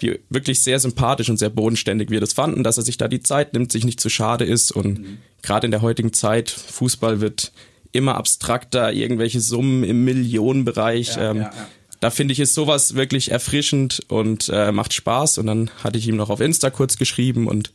wie 0.00 0.18
wirklich 0.30 0.62
sehr 0.62 0.80
sympathisch 0.80 1.28
und 1.28 1.36
sehr 1.36 1.50
bodenständig 1.50 2.10
wir 2.10 2.20
das 2.20 2.32
fanden, 2.32 2.64
dass 2.64 2.78
er 2.78 2.82
sich 2.82 2.96
da 2.96 3.06
die 3.06 3.20
Zeit 3.20 3.52
nimmt, 3.52 3.70
sich 3.70 3.84
nicht 3.84 4.00
zu 4.00 4.08
schade 4.08 4.44
ist. 4.44 4.72
Und 4.72 5.18
gerade 5.42 5.66
in 5.66 5.70
der 5.70 5.82
heutigen 5.82 6.12
Zeit, 6.12 6.50
Fußball 6.50 7.20
wird 7.20 7.52
immer 7.92 8.16
abstrakter, 8.16 8.92
irgendwelche 8.92 9.40
Summen 9.40 9.84
im 9.84 10.04
Millionenbereich. 10.04 11.16
Ja, 11.16 11.30
ähm, 11.30 11.36
ja, 11.38 11.42
ja. 11.42 11.68
Da 12.00 12.08
finde 12.08 12.32
ich, 12.32 12.40
ist 12.40 12.54
sowas 12.54 12.94
wirklich 12.94 13.30
erfrischend 13.30 14.00
und 14.08 14.48
äh, 14.48 14.72
macht 14.72 14.94
Spaß. 14.94 15.36
Und 15.36 15.46
dann 15.46 15.70
hatte 15.84 15.98
ich 15.98 16.08
ihm 16.08 16.16
noch 16.16 16.30
auf 16.30 16.40
Insta 16.40 16.70
kurz 16.70 16.96
geschrieben 16.96 17.46
und 17.46 17.72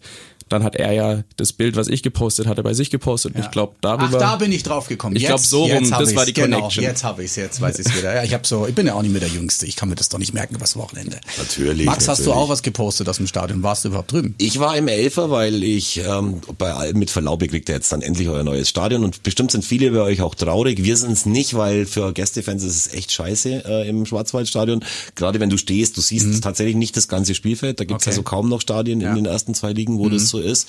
dann 0.50 0.64
hat 0.64 0.76
er 0.76 0.92
ja 0.92 1.24
das 1.38 1.54
Bild, 1.54 1.76
was 1.76 1.88
ich 1.88 2.04
gepostet 2.04 2.46
hatte, 2.48 2.62
bei 2.64 2.74
sich 2.74 2.92
gepostet. 2.92 3.36
Und 3.36 3.42
ich 3.42 3.52
glaube, 3.52 3.76
darüber. 3.82 4.06
Ach, 4.18 4.20
da 4.20 4.36
bin 4.36 4.52
ich 4.52 4.64
drauf 4.64 4.88
gekommen. 4.88 5.16
Ich 5.16 5.24
Jetzt- 5.24 5.30
glaub, 5.30 5.40
so 5.40 5.64
rum, 5.66 5.90
das 5.90 6.16
war 6.16 6.26
die 6.26 6.34
genau, 6.34 6.58
Connection. 6.58 6.84
Jetzt 6.84 7.04
habe 7.04 7.24
ich 7.24 7.32
es, 7.32 7.36
jetzt 7.36 7.62
weiß 7.62 7.80
ich 7.80 7.88
es 7.88 7.98
wieder. 7.98 8.14
Ja, 8.14 8.24
ich 8.24 8.34
habe 8.34 8.46
so, 8.46 8.68
ich 8.68 8.76
bin 8.76 8.86
ja 8.86 8.94
auch 8.94 9.02
nicht 9.02 9.12
mehr 9.12 9.22
der 9.22 9.30
Jüngste. 9.30 9.66
Ich 9.66 9.76
kann 9.76 9.90
mir 9.90 9.96
das 9.96 10.10
doch 10.10 10.20
nicht 10.20 10.34
merken 10.34 10.56
übers 10.56 10.76
Wochenende. 10.76 11.18
Natürlich, 11.38 11.86
Max, 11.86 12.08
hast 12.08 12.20
du 12.20 12.30
natürlich. 12.30 12.44
auch 12.46 12.50
was 12.50 12.62
gepostet 12.62 13.10
aus 13.10 13.18
dem 13.18 13.28
Stadion? 13.28 13.64
Warst 13.64 13.84
du 13.86 13.90
überhaupt 13.90 14.12
drüben? 14.12 14.36
Ich 14.38 14.60
war 14.60 14.78
im 14.78 14.88
Elfer, 14.88 15.32
weil 15.32 15.64
ich 15.64 15.98
ähm, 16.06 16.42
bei 16.58 16.74
allem 16.74 17.00
mit 17.00 17.10
Verlaub, 17.10 17.42
ihr 17.42 17.48
kriegt 17.48 17.68
ja 17.70 17.76
jetzt 17.76 17.92
dann 17.92 18.02
endlich 18.02 18.30
euer 18.30 18.44
neues 18.44 18.70
Stadion 18.70 19.04
und 19.04 19.24
bestimmt 19.24 19.52
sind 19.52 19.66
viele 19.66 19.90
bei 19.92 20.02
euch 20.02 20.22
auch 20.22 20.36
traurig. 20.36 20.84
Wir 20.84 20.96
sind 20.98 21.12
es 21.14 21.26
nicht, 21.26 21.56
weil 21.56 21.86
für 21.88 22.14
Gästefans 22.14 22.64
ist 22.64 22.76
es 22.88 22.94
echt 22.94 23.12
scheiße 23.12 23.64
äh, 23.66 23.90
im 23.90 24.06
Schwarzwaldstadion. 24.06 24.84
Gerade 25.16 25.40
wenn 25.40 25.50
du 25.50 25.58
stehst, 25.58 25.98
du 25.98 26.02
siehst 26.02 26.44
tatsächlich 26.44 26.76
nicht 26.76 26.96
das 26.98 27.08
ganze 27.08 27.34
Spielfeld. 27.36 27.80
Da 27.80 27.84
gibt's 27.86 28.06
Mhm. 28.06 28.10
Okay. 28.10 28.10
also 28.12 28.24
kaum 28.24 28.50
noch 28.50 28.62
Stadien 28.62 29.02
Ja. 29.02 29.10
in 29.10 29.16
den 29.16 29.26
ersten 29.26 29.54
zwei 29.56 29.72
Ligen, 29.74 29.98
wo 29.98 30.10
das 30.10 30.35
so 30.36 30.40
ist. 30.40 30.68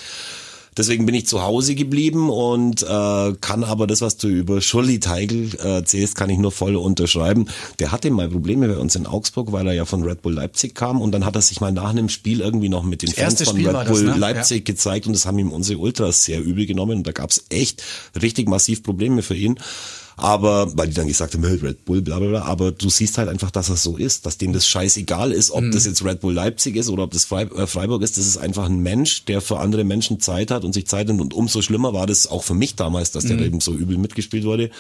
Deswegen 0.76 1.06
bin 1.06 1.14
ich 1.14 1.26
zu 1.26 1.42
Hause 1.42 1.75
geblieben 1.75 2.28
und 2.28 2.82
äh, 2.82 3.32
kann 3.40 3.64
aber 3.64 3.87
das, 3.87 4.02
was 4.02 4.18
du 4.18 4.28
über 4.28 4.61
Schulli 4.61 5.00
Teigl 5.00 5.54
äh, 5.58 5.76
erzählst, 5.76 6.16
kann 6.16 6.28
ich 6.28 6.38
nur 6.38 6.52
voll 6.52 6.76
unterschreiben. 6.76 7.46
Der 7.78 7.92
hatte 7.92 8.11
mal 8.11 8.28
Probleme 8.28 8.68
bei 8.68 8.76
uns 8.76 8.94
in 8.94 9.06
Augsburg, 9.06 9.52
weil 9.52 9.66
er 9.68 9.73
ja 9.73 9.87
von 9.87 10.02
Red 10.02 10.20
Bull 10.20 10.35
Leipzig 10.35 10.75
kam 10.75 11.00
und 11.00 11.12
dann 11.12 11.25
hat 11.25 11.35
er 11.35 11.40
sich 11.40 11.62
mal 11.62 11.73
nach 11.73 11.90
einem 11.90 12.11
Spiel 12.11 12.40
irgendwie 12.40 12.68
noch 12.68 12.82
mit 12.82 13.00
den 13.00 13.08
Das 13.08 13.18
Fans 13.18 13.42
von 13.42 13.56
Spiel 13.56 13.70
Red 13.70 13.88
Bull 13.88 14.04
das, 14.04 14.14
ne? 14.14 14.20
Leipzig 14.20 14.64
gezeigt 14.66 15.06
und 15.06 15.14
das 15.14 15.25
haben 15.25 15.38
ihm 15.38 15.50
unsere 15.50 15.78
Ultras 15.78 16.25
sehr 16.25 16.42
übel 16.42 16.66
genommen 16.66 16.99
und 16.99 17.06
da 17.06 17.12
gab's 17.12 17.44
echt 17.49 17.82
richtig 18.20 18.46
massiv 18.46 18.82
Probleme 18.82 19.23
für 19.23 19.35
ihn. 19.35 19.58
Aber, 20.18 20.75
weil 20.78 20.88
die 20.88 20.94
dann 20.94 21.08
gesagt 21.08 21.35
haben, 21.35 21.44
Red 21.44 21.85
Bull, 21.85 22.00
bla 22.00 22.18
bla 22.18 22.28
bla, 22.28 22.42
aber 22.42 22.73
du 22.73 22.88
siehst 22.88 23.18
halt 23.18 23.28
einfach, 23.28 23.50
dass 23.50 23.68
er 23.68 23.76
so 23.76 23.99
ist, 23.99 24.25
dass 24.25 24.38
dem 24.38 24.54
das 24.54 24.66
scheißegal 24.66 25.30
ist, 25.30 25.50
ob 25.50 25.70
das 25.70 25.85
jetzt 25.85 26.02
Red 26.02 26.20
Bull 26.20 26.32
Leipzig 26.32 26.76
ist 26.76 26.88
oder 26.88 27.02
ob 27.02 27.11
das 27.11 27.30
äh, 27.30 27.66
Freiburg 27.66 28.02
ist, 28.02 28.16
das 28.16 28.26
ist 28.26 28.38
einfach 28.38 28.64
ein 28.64 28.80
Mensch, 28.80 29.26
der 29.26 29.42
für 29.42 29.58
andere 29.58 29.85
Menschen 29.85 30.18
Zeit 30.18 30.50
hat 30.50 30.64
und 30.64 30.73
sich 30.73 30.87
Zeit 30.87 31.08
nimmt. 31.08 31.20
Und 31.20 31.35
umso 31.35 31.61
schlimmer 31.61 31.92
war 31.92 32.06
das 32.06 32.26
auch 32.26 32.44
für 32.44 32.54
mich 32.54 32.76
damals, 32.76 33.11
dass 33.11 33.25
der 33.26 33.38
eben 33.38 33.61
so 33.61 33.75
übel 33.75 33.99
mitgespielt 33.99 34.44
wurde. 34.44 34.70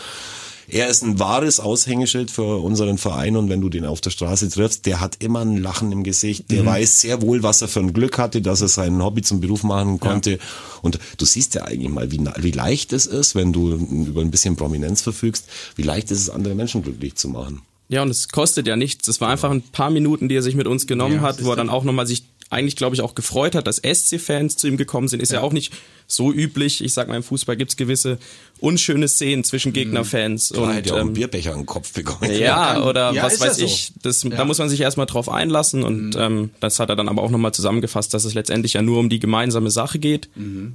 Er 0.68 0.88
ist 0.88 1.02
ein 1.02 1.18
wahres 1.18 1.60
Aushängeschild 1.60 2.30
für 2.30 2.60
unseren 2.60 2.98
Verein 2.98 3.36
und 3.36 3.48
wenn 3.48 3.60
du 3.60 3.68
den 3.68 3.84
auf 3.84 4.00
der 4.00 4.10
Straße 4.10 4.48
triffst, 4.50 4.86
der 4.86 5.00
hat 5.00 5.22
immer 5.22 5.40
ein 5.40 5.58
Lachen 5.58 5.92
im 5.92 6.02
Gesicht. 6.02 6.50
Der 6.50 6.66
weiß 6.66 7.00
sehr 7.00 7.22
wohl, 7.22 7.42
was 7.42 7.62
er 7.62 7.68
für 7.68 7.80
ein 7.80 7.92
Glück 7.92 8.18
hatte, 8.18 8.42
dass 8.42 8.62
er 8.62 8.68
sein 8.68 9.02
Hobby 9.02 9.22
zum 9.22 9.40
Beruf 9.40 9.62
machen 9.62 10.00
konnte. 10.00 10.38
Und 10.82 10.98
du 11.18 11.24
siehst 11.24 11.54
ja 11.54 11.64
eigentlich 11.64 11.90
mal, 11.90 12.10
wie, 12.10 12.20
wie 12.38 12.50
leicht 12.50 12.92
es 12.92 13.06
ist, 13.06 13.34
wenn 13.34 13.52
du 13.52 13.74
über 13.74 14.20
ein 14.20 14.30
bisschen 14.30 14.56
Prominenz 14.56 15.02
verfügst, 15.02 15.46
wie 15.76 15.82
leicht 15.82 16.10
ist 16.10 16.20
es, 16.20 16.30
andere 16.30 16.54
Menschen 16.54 16.82
glücklich 16.82 17.14
zu 17.14 17.28
machen. 17.28 17.62
Ja, 17.88 18.02
und 18.02 18.10
es 18.10 18.28
kostet 18.28 18.66
ja 18.66 18.74
nichts. 18.74 19.06
Es 19.06 19.20
war 19.20 19.28
einfach 19.28 19.50
ein 19.50 19.62
paar 19.62 19.90
Minuten, 19.90 20.28
die 20.28 20.34
er 20.34 20.42
sich 20.42 20.56
mit 20.56 20.66
uns 20.66 20.88
genommen 20.88 21.20
hat, 21.20 21.44
wo 21.44 21.50
er 21.50 21.56
dann 21.56 21.70
auch 21.70 21.84
nochmal 21.84 22.06
sich 22.06 22.25
eigentlich, 22.48 22.76
glaube 22.76 22.94
ich, 22.94 23.02
auch 23.02 23.14
gefreut 23.14 23.54
hat, 23.54 23.66
dass 23.66 23.78
SC-Fans 23.78 24.56
zu 24.56 24.68
ihm 24.68 24.76
gekommen 24.76 25.08
sind. 25.08 25.20
Ist 25.20 25.32
ja. 25.32 25.40
auch 25.40 25.52
nicht 25.52 25.72
so 26.06 26.32
üblich. 26.32 26.82
Ich 26.84 26.92
sag 26.92 27.08
mal, 27.08 27.16
im 27.16 27.24
Fußball 27.24 27.56
gibt's 27.56 27.76
gewisse 27.76 28.18
unschöne 28.60 29.08
Szenen 29.08 29.42
zwischen 29.42 29.72
Gegnerfans. 29.72 30.50
Da 30.50 30.60
und, 30.60 30.72
hätte 30.72 30.90
er 30.90 30.96
auch 30.96 31.00
einen 31.00 31.16
ähm, 31.16 31.30
Becher 31.30 31.52
an 31.52 31.60
den 31.60 31.66
Kopf 31.66 31.92
bekommen. 31.92 32.32
ja, 32.32 32.84
oder 32.84 33.12
Ja, 33.12 33.24
was 33.24 33.40
ja 33.40 33.46
weiß 33.46 33.56
so. 33.56 33.64
ich. 33.64 33.92
Das, 34.02 34.20
Da 34.20 34.44
muss 34.44 34.58
man 34.58 34.68
sich 34.68 34.80
erstmal 34.80 35.06
drauf 35.06 35.28
einlassen 35.28 35.82
und 35.82 36.14
ähm, 36.16 36.50
das 36.60 36.78
hat 36.78 36.88
er 36.88 36.96
dann 36.96 37.08
aber 37.08 37.22
auch 37.22 37.30
nochmal 37.30 37.52
zusammengefasst, 37.52 38.14
dass 38.14 38.24
es 38.24 38.34
letztendlich 38.34 38.74
ja 38.74 38.82
nur 38.82 39.00
um 39.00 39.08
die 39.08 39.18
gemeinsame 39.18 39.70
Sache 39.70 39.98
geht. 39.98 40.28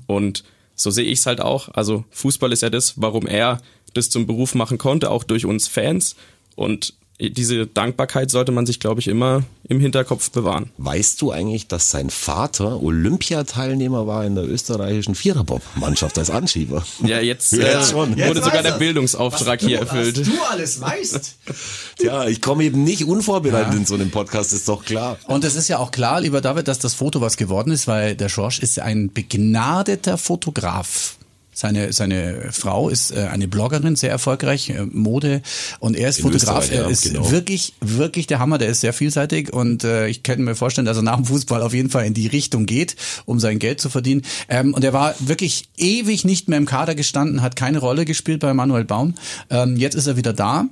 Und 0.07 0.43
so 0.75 0.91
sehe 0.91 1.05
ich 1.05 1.19
es 1.19 1.25
halt 1.25 1.39
auch. 1.39 1.69
Also 1.69 2.03
Fußball 2.11 2.51
ist 2.51 2.61
ja 2.61 2.69
das, 2.69 2.95
warum 2.97 3.27
er 3.27 3.61
das 3.93 4.09
zum 4.09 4.25
Beruf 4.25 4.55
machen 4.55 4.77
konnte, 4.77 5.09
auch 5.09 5.23
durch 5.23 5.45
uns 5.45 5.67
Fans. 5.67 6.15
Und 6.55 6.95
diese 7.29 7.67
Dankbarkeit 7.67 8.31
sollte 8.31 8.51
man 8.51 8.65
sich, 8.65 8.79
glaube 8.79 8.99
ich, 8.99 9.07
immer 9.07 9.43
im 9.67 9.79
Hinterkopf 9.79 10.31
bewahren. 10.31 10.69
Weißt 10.77 11.21
du 11.21 11.31
eigentlich, 11.31 11.67
dass 11.67 11.91
sein 11.91 12.09
Vater 12.09 12.81
Olympiateilnehmer 12.81 14.07
war 14.07 14.25
in 14.25 14.35
der 14.35 14.43
österreichischen 14.49 15.15
Viererbob-Mannschaft 15.15 16.17
als 16.17 16.29
Anschieber? 16.29 16.83
Ja, 17.03 17.19
jetzt, 17.19 17.51
Ja, 17.53 17.59
äh, 17.59 17.73
jetzt 17.77 17.91
schon. 17.91 18.11
wurde 18.11 18.19
Jetzt 18.39 18.43
sogar 18.43 18.63
der. 18.63 18.71
Bildungsauftrag 18.71 19.61
hier 19.61 19.79
erfüllt. 19.79 20.17
du 20.25 20.31
alles 20.49 20.81
weißt. 20.81 21.35
Tja, 21.99 22.27
ich 22.27 22.41
komme 22.41 22.63
eben 22.63 22.83
nicht 22.83 23.05
unvorbereitet 23.05 23.75
in 23.75 23.85
so 23.85 23.93
einem 23.95 24.09
Podcast, 24.09 24.53
ist 24.53 24.67
doch 24.67 24.83
klar. 24.83 25.17
Und 25.27 25.43
es 25.43 25.55
ist 25.55 25.67
ja 25.67 25.77
auch 25.77 25.91
klar, 25.91 26.21
lieber 26.21 26.41
David, 26.41 26.67
dass 26.67 26.79
das 26.79 26.93
Foto 26.95 27.21
was 27.21 27.37
geworden 27.37 27.71
ist, 27.71 27.87
weil 27.87 28.15
der 28.15 28.29
Schorsch 28.29 28.59
ist 28.59 28.79
ein 28.79 29.11
begnadeter 29.13 30.17
Fotograf. 30.17 31.17
Seine, 31.53 31.91
seine 31.91 32.49
Frau 32.51 32.87
ist 32.89 33.11
äh, 33.11 33.27
eine 33.31 33.47
Bloggerin, 33.47 33.95
sehr 33.95 34.09
erfolgreich, 34.09 34.69
äh, 34.69 34.85
Mode 34.85 35.41
und 35.79 35.97
er 35.97 36.09
ist 36.09 36.19
In 36.19 36.31
Fotograf. 36.31 36.63
Österreich, 36.63 36.77
Er 36.77 36.83
ja, 36.85 36.89
ist 36.89 37.03
genau. 37.03 37.29
wirklich, 37.29 37.73
wirklich 37.81 38.27
der 38.27 38.39
Hammer. 38.39 38.57
Der 38.57 38.69
ist 38.69 38.81
sehr 38.81 38.93
vielseitig 38.93 39.51
und 39.51 39.83
äh, 39.83 40.07
ich 40.07 40.23
könnte 40.23 40.43
mir 40.43 40.55
vorstellen, 40.55 40.85
dass 40.85 40.97
er 40.97 41.03
nach 41.03 41.17
dem 41.17 41.25
Fußball 41.25 41.61
auf 41.61 41.73
jeden 41.73 41.89
Fall 41.89 42.05
in 42.05 42.13
die 42.13 42.27
Richtung 42.27 42.65
geht, 42.65 42.95
um 43.25 43.39
sein 43.39 43.59
Geld 43.59 43.81
zu 43.81 43.89
verdienen. 43.89 44.21
Ähm, 44.47 44.73
und 44.73 44.83
er 44.83 44.93
war 44.93 45.13
wirklich 45.19 45.69
ewig 45.77 46.23
nicht 46.23 46.47
mehr 46.47 46.57
im 46.57 46.65
Kader 46.65 46.95
gestanden, 46.95 47.41
hat 47.41 47.55
keine 47.55 47.79
Rolle 47.79 48.05
gespielt 48.05 48.39
bei 48.39 48.53
Manuel 48.53 48.85
Baum. 48.85 49.15
Ähm, 49.49 49.75
jetzt 49.75 49.95
ist 49.95 50.07
er 50.07 50.15
wieder 50.17 50.33
da 50.33 50.67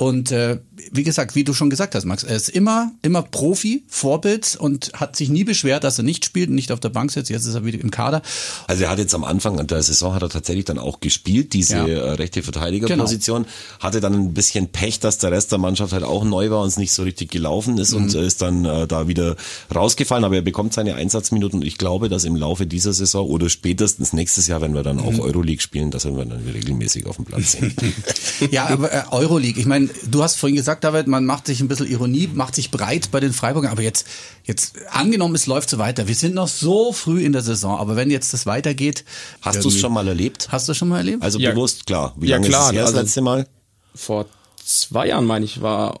und 0.00 0.32
äh, 0.32 0.58
wie 0.92 1.02
gesagt, 1.02 1.34
wie 1.34 1.44
du 1.44 1.52
schon 1.52 1.68
gesagt 1.68 1.94
hast, 1.94 2.06
Max, 2.06 2.22
er 2.22 2.34
ist 2.34 2.48
immer, 2.48 2.90
immer 3.02 3.20
Profi, 3.20 3.84
Vorbild 3.86 4.56
und 4.58 4.92
hat 4.94 5.14
sich 5.14 5.28
nie 5.28 5.44
beschwert, 5.44 5.84
dass 5.84 5.98
er 5.98 6.04
nicht 6.04 6.24
spielt 6.24 6.48
und 6.48 6.54
nicht 6.54 6.72
auf 6.72 6.80
der 6.80 6.88
Bank 6.88 7.12
sitzt. 7.12 7.28
Jetzt 7.28 7.44
ist 7.44 7.54
er 7.54 7.66
wieder 7.66 7.78
im 7.78 7.90
Kader. 7.90 8.22
Also 8.66 8.84
er 8.84 8.90
hat 8.90 8.98
jetzt 8.98 9.14
am 9.14 9.24
Anfang 9.24 9.66
der 9.66 9.82
Saison 9.82 10.14
hat 10.14 10.22
er 10.22 10.30
tatsächlich 10.30 10.64
dann 10.64 10.78
auch 10.78 11.00
gespielt, 11.00 11.52
diese 11.52 11.76
Ja. 11.76 11.86
äh, 11.86 12.10
rechte 12.12 12.42
Verteidigerposition. 12.42 13.44
Hatte 13.78 14.00
dann 14.00 14.14
ein 14.14 14.32
bisschen 14.32 14.68
Pech, 14.68 15.00
dass 15.00 15.18
der 15.18 15.32
Rest 15.32 15.52
der 15.52 15.58
Mannschaft 15.58 15.92
halt 15.92 16.04
auch 16.04 16.24
neu 16.24 16.48
war 16.48 16.62
und 16.62 16.68
es 16.68 16.78
nicht 16.78 16.92
so 16.92 17.02
richtig 17.02 17.30
gelaufen 17.30 17.76
ist 17.76 17.92
und 17.92 18.14
Mhm. 18.14 18.20
äh, 18.20 18.26
ist 18.26 18.40
dann 18.40 18.64
äh, 18.64 18.86
da 18.86 19.06
wieder 19.06 19.36
rausgefallen. 19.74 20.24
Aber 20.24 20.36
er 20.36 20.40
bekommt 20.42 20.72
seine 20.72 20.94
Einsatzminuten 20.94 21.60
und 21.60 21.66
ich 21.66 21.76
glaube, 21.76 22.08
dass 22.08 22.24
im 22.24 22.36
Laufe 22.36 22.66
dieser 22.66 22.94
Saison 22.94 23.26
oder 23.28 23.50
spätestens 23.50 24.14
nächstes 24.14 24.46
Jahr, 24.46 24.62
wenn 24.62 24.72
wir 24.72 24.82
dann 24.82 24.96
Mhm. 24.96 25.02
auch 25.02 25.18
Euroleague 25.18 25.60
spielen, 25.60 25.90
dass 25.90 26.06
wir 26.06 26.12
dann 26.12 26.32
regelmäßig 26.54 27.04
auf 27.04 27.16
dem 27.16 27.26
Platz 27.26 27.52
sind. 27.52 27.74
Ja, 28.50 28.66
aber 28.68 28.90
äh, 28.90 29.02
Euroleague, 29.10 29.60
ich 29.60 29.66
meine, 29.66 29.89
du 30.04 30.22
hast 30.22 30.36
vorhin 30.36 30.56
gesagt, 30.56 30.84
David, 30.84 31.06
man 31.06 31.24
macht 31.26 31.46
sich 31.46 31.60
ein 31.60 31.68
bisschen 31.68 31.86
Ironie, 31.90 32.28
macht 32.32 32.54
sich 32.54 32.70
breit 32.70 33.10
bei 33.10 33.20
den 33.20 33.32
Freiburgern, 33.32 33.70
aber 33.72 33.82
jetzt, 33.82 34.06
jetzt 34.44 34.74
angenommen, 34.90 35.34
es 35.34 35.46
läuft 35.46 35.70
so 35.70 35.78
weiter. 35.78 36.08
Wir 36.08 36.14
sind 36.14 36.34
noch 36.34 36.48
so 36.48 36.92
früh 36.92 37.22
in 37.24 37.32
der 37.32 37.42
Saison, 37.42 37.78
aber 37.78 37.96
wenn 37.96 38.10
jetzt 38.10 38.32
das 38.32 38.46
weitergeht. 38.46 39.04
Hast 39.42 39.64
du 39.64 39.68
es 39.68 39.78
schon 39.78 39.92
mal 39.92 40.06
erlebt? 40.08 40.48
Hast 40.50 40.68
du 40.68 40.74
schon 40.74 40.88
mal 40.88 40.98
erlebt? 40.98 41.22
Also 41.22 41.38
Ja. 41.38 41.50
bewusst, 41.50 41.86
klar. 41.86 42.14
Wie 42.16 42.28
Ja, 42.28 42.36
lange 42.36 42.48
klar, 42.48 42.62
ist 42.62 42.66
es 42.68 42.72
her, 42.74 42.82
das 42.82 42.90
also- 42.90 43.00
letzte 43.00 43.20
Mal? 43.22 43.46
vor 43.94 44.26
zwei 44.64 45.08
Jahren, 45.08 45.26
meine 45.26 45.44
ich, 45.44 45.62
war 45.62 46.00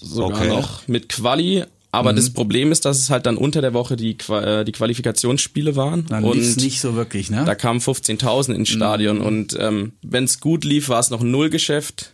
sogar 0.00 0.40
Okay. 0.40 0.48
noch 0.48 0.86
mit 0.88 1.08
Quali. 1.08 1.64
Aber 1.92 2.12
das 2.12 2.30
Problem 2.30 2.70
ist, 2.70 2.84
dass 2.84 2.98
es 2.98 3.10
halt 3.10 3.26
dann 3.26 3.36
unter 3.36 3.60
der 3.60 3.74
Woche 3.74 3.96
die, 3.96 4.16
Qua 4.16 4.60
äh, 4.60 4.64
die 4.64 4.72
Qualifikationsspiele 4.72 5.74
waren. 5.74 6.06
Dann 6.06 6.22
und 6.24 6.56
nicht 6.56 6.80
so 6.80 6.94
wirklich, 6.94 7.30
ne? 7.30 7.44
da 7.44 7.54
kamen 7.54 7.80
15.000 7.80 8.52
ins 8.54 8.68
Stadion 8.68 9.20
und 9.20 9.56
ähm, 9.58 9.92
wenn 10.02 10.24
es 10.24 10.38
gut 10.40 10.64
lief, 10.64 10.88
war 10.88 11.00
es 11.00 11.10
noch 11.10 11.20
ein 11.20 11.30
Nullgeschäft. 11.30 12.12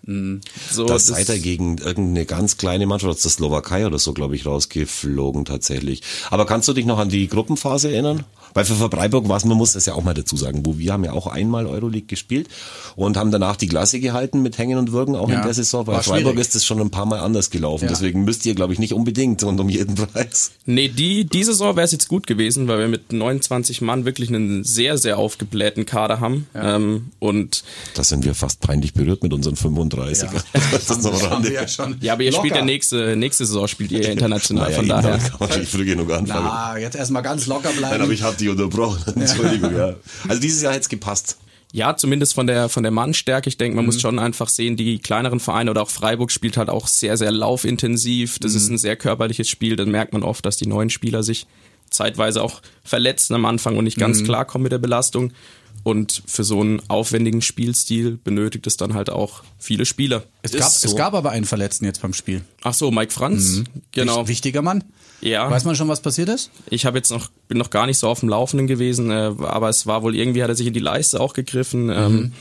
So, 0.70 0.86
Da 0.86 0.98
seid 0.98 1.28
ihr 1.28 1.38
gegen 1.38 1.78
irgendeine 1.78 2.24
ganz 2.24 2.56
kleine 2.56 2.86
Mannschaft 2.86 3.10
aus 3.10 3.22
der 3.22 3.30
Slowakei 3.30 3.86
oder 3.86 3.98
so, 3.98 4.14
glaube 4.14 4.34
ich, 4.34 4.46
rausgeflogen 4.46 5.44
tatsächlich. 5.44 6.02
Aber 6.30 6.46
kannst 6.46 6.68
du 6.68 6.72
dich 6.72 6.86
noch 6.86 6.98
an 6.98 7.10
die 7.10 7.28
Gruppenphase 7.28 7.90
erinnern? 7.92 8.24
Weil 8.56 8.64
für 8.64 8.74
Freiburg 8.74 9.28
war 9.28 9.36
es, 9.36 9.44
man 9.44 9.56
muss 9.56 9.74
das 9.74 9.86
ja 9.86 9.94
auch 9.94 10.02
mal 10.02 10.14
dazu 10.14 10.36
sagen, 10.36 10.64
wo 10.64 10.78
wir 10.78 10.92
haben 10.92 11.04
ja 11.04 11.12
auch 11.12 11.26
einmal 11.26 11.66
Euroleague 11.66 12.06
gespielt 12.06 12.48
und 12.96 13.16
haben 13.16 13.30
danach 13.30 13.56
die 13.56 13.68
Klasse 13.68 14.00
gehalten 14.00 14.42
mit 14.42 14.56
Hängen 14.58 14.78
und 14.78 14.92
Würgen 14.92 15.14
auch 15.14 15.28
Ja, 15.28 15.36
in 15.36 15.42
der 15.42 15.52
Saison. 15.54 15.84
Bei 15.84 16.00
Freiburg 16.00 16.32
schwierig. 16.32 16.40
ist 16.48 16.56
es 16.56 16.64
schon 16.64 16.80
ein 16.80 16.90
paar 16.90 17.06
Mal 17.06 17.20
anders 17.20 17.50
gelaufen. 17.50 17.84
Ja. 17.84 17.90
Deswegen 17.90 18.24
müsst 18.24 18.46
ihr, 18.46 18.54
glaube 18.54 18.72
ich, 18.72 18.78
nicht 18.78 18.94
unbedingt 18.94 19.42
und 19.44 19.60
um 19.60 19.68
jeden 19.68 19.94
Preis. 19.94 20.52
Nee, 20.64 20.88
die, 20.88 21.24
die 21.26 21.44
Saison 21.44 21.76
wäre 21.76 21.84
es 21.84 21.92
jetzt 21.92 22.08
gut 22.08 22.26
gewesen, 22.26 22.66
weil 22.66 22.78
wir 22.78 22.88
mit 22.88 23.12
29 23.12 23.82
Mann 23.82 24.04
wirklich 24.06 24.30
einen 24.30 24.64
sehr, 24.64 24.96
sehr 24.98 25.18
aufgeblähten 25.18 25.84
Kader 25.84 26.20
haben. 26.20 26.46
Ähm, 26.54 27.10
und 27.18 27.62
Da 27.94 28.04
sind 28.04 28.24
wir 28.24 28.34
fast 28.34 28.60
peinlich 28.60 28.94
berührt 28.94 29.22
mit 29.22 29.32
unseren 29.34 29.56
35. 29.56 30.28
Das 30.72 30.88
ist 30.90 31.02
noch 31.02 31.30
Rande. 31.30 31.52
ja 31.52 31.68
schon. 31.68 31.96
ja, 32.00 32.14
aber 32.14 32.22
ihr 32.22 32.32
spielt 32.32 32.54
locker. 32.54 32.60
ja 32.60 32.64
nächste, 32.64 33.16
nächste 33.16 33.44
Saison 33.44 33.68
spielt 33.68 33.92
ihr 33.92 34.00
ja 34.02 34.10
international, 34.10 34.64
Naja, 34.64 34.76
von 34.76 34.88
daher. 34.88 35.18
da 35.18 35.28
kann 35.28 35.48
man 35.48 35.60
nicht 35.60 35.70
früh 35.70 35.84
genug 35.84 36.10
anfangen. 36.10 36.46
Na, 36.46 36.78
jetzt 36.78 36.96
erstmal 36.96 37.22
ganz 37.22 37.46
locker 37.46 37.68
bleiben. 37.72 37.90
Nein, 37.92 38.00
aber 38.00 38.12
ich 38.12 38.22
habe 38.22 38.36
die 38.36 38.45
unterbrochen. 38.48 39.02
Entschuldigung, 39.20 39.76
ja. 39.76 39.94
Also 40.28 40.40
dieses 40.40 40.62
Jahr 40.62 40.72
hätte 40.72 40.82
es 40.82 40.88
gepasst. 40.88 41.38
Ja, 41.72 41.96
zumindest 41.96 42.34
von 42.34 42.46
der 42.46 42.68
von 42.68 42.82
der 42.84 42.92
Mannstärke. 42.92 43.48
Ich 43.48 43.58
denke, 43.58 43.76
man 43.76 43.84
muss 43.86 44.00
schon 44.00 44.18
einfach 44.18 44.48
sehen, 44.48 44.76
die 44.76 44.98
kleineren 44.98 45.40
Vereine 45.40 45.70
oder 45.70 45.82
auch 45.82 45.90
Freiburg 45.90 46.30
spielt 46.30 46.56
halt 46.56 46.70
auch 46.70 46.86
sehr, 46.86 47.16
sehr 47.16 47.30
laufintensiv. 47.32 48.38
Das 48.38 48.54
ist 48.54 48.68
ein 48.70 48.78
sehr 48.78 48.96
körperliches 48.96 49.48
Spiel. 49.48 49.76
Dann 49.76 49.90
merkt 49.90 50.12
man 50.12 50.22
oft, 50.22 50.46
dass 50.46 50.56
die 50.56 50.66
neuen 50.68 50.90
Spieler 50.90 51.22
sich 51.22 51.46
zeitweise 51.90 52.42
auch 52.42 52.62
verletzen 52.84 53.34
am 53.34 53.44
Anfang 53.44 53.76
und 53.76 53.84
nicht 53.84 53.98
ganz 53.98 54.24
klarkommen 54.24 54.62
mit 54.64 54.72
der 54.72 54.78
Belastung. 54.78 55.32
Und 55.82 56.22
für 56.26 56.42
so 56.42 56.60
einen 56.60 56.82
aufwendigen 56.88 57.42
Spielstil 57.42 58.18
benötigt 58.24 58.66
es 58.66 58.76
dann 58.76 58.94
halt 58.94 59.08
auch 59.10 59.44
viele 59.58 59.86
Spieler. 59.86 60.24
es, 60.42 60.52
gab, 60.52 60.68
so. 60.70 60.88
es 60.88 60.96
gab 60.96 61.14
aber 61.14 61.30
einen 61.30 61.44
Verletzten 61.44 61.84
jetzt 61.84 62.02
beim 62.02 62.12
Spiel. 62.12 62.40
Ach 62.62 62.74
so, 62.74 62.90
Mike 62.90 63.12
Franz. 63.12 63.62
Genau. 63.92 64.22
Wich- 64.22 64.28
Wichtiger 64.28 64.62
Mann. 64.62 64.82
Ja. 65.20 65.48
Weiß 65.50 65.64
man 65.64 65.76
schon, 65.76 65.86
was 65.88 66.00
passiert 66.00 66.28
ist? 66.28 66.50
Ich 66.70 66.86
habe 66.86 66.98
jetzt 66.98 67.10
noch 67.10 67.30
bin 67.48 67.58
noch 67.58 67.70
gar 67.70 67.86
nicht 67.86 67.98
so 67.98 68.08
auf 68.08 68.20
dem 68.20 68.28
Laufenden 68.28 68.66
gewesen, 68.66 69.10
äh, 69.10 69.32
aber 69.38 69.68
es 69.68 69.86
war 69.86 70.02
wohl 70.02 70.16
irgendwie 70.16 70.42
hat 70.42 70.48
er 70.48 70.54
sich 70.54 70.66
in 70.66 70.74
die 70.74 70.80
Leiste 70.80 71.20
auch 71.20 71.32
gegriffen. 71.32 71.90
Ähm, 71.90 72.32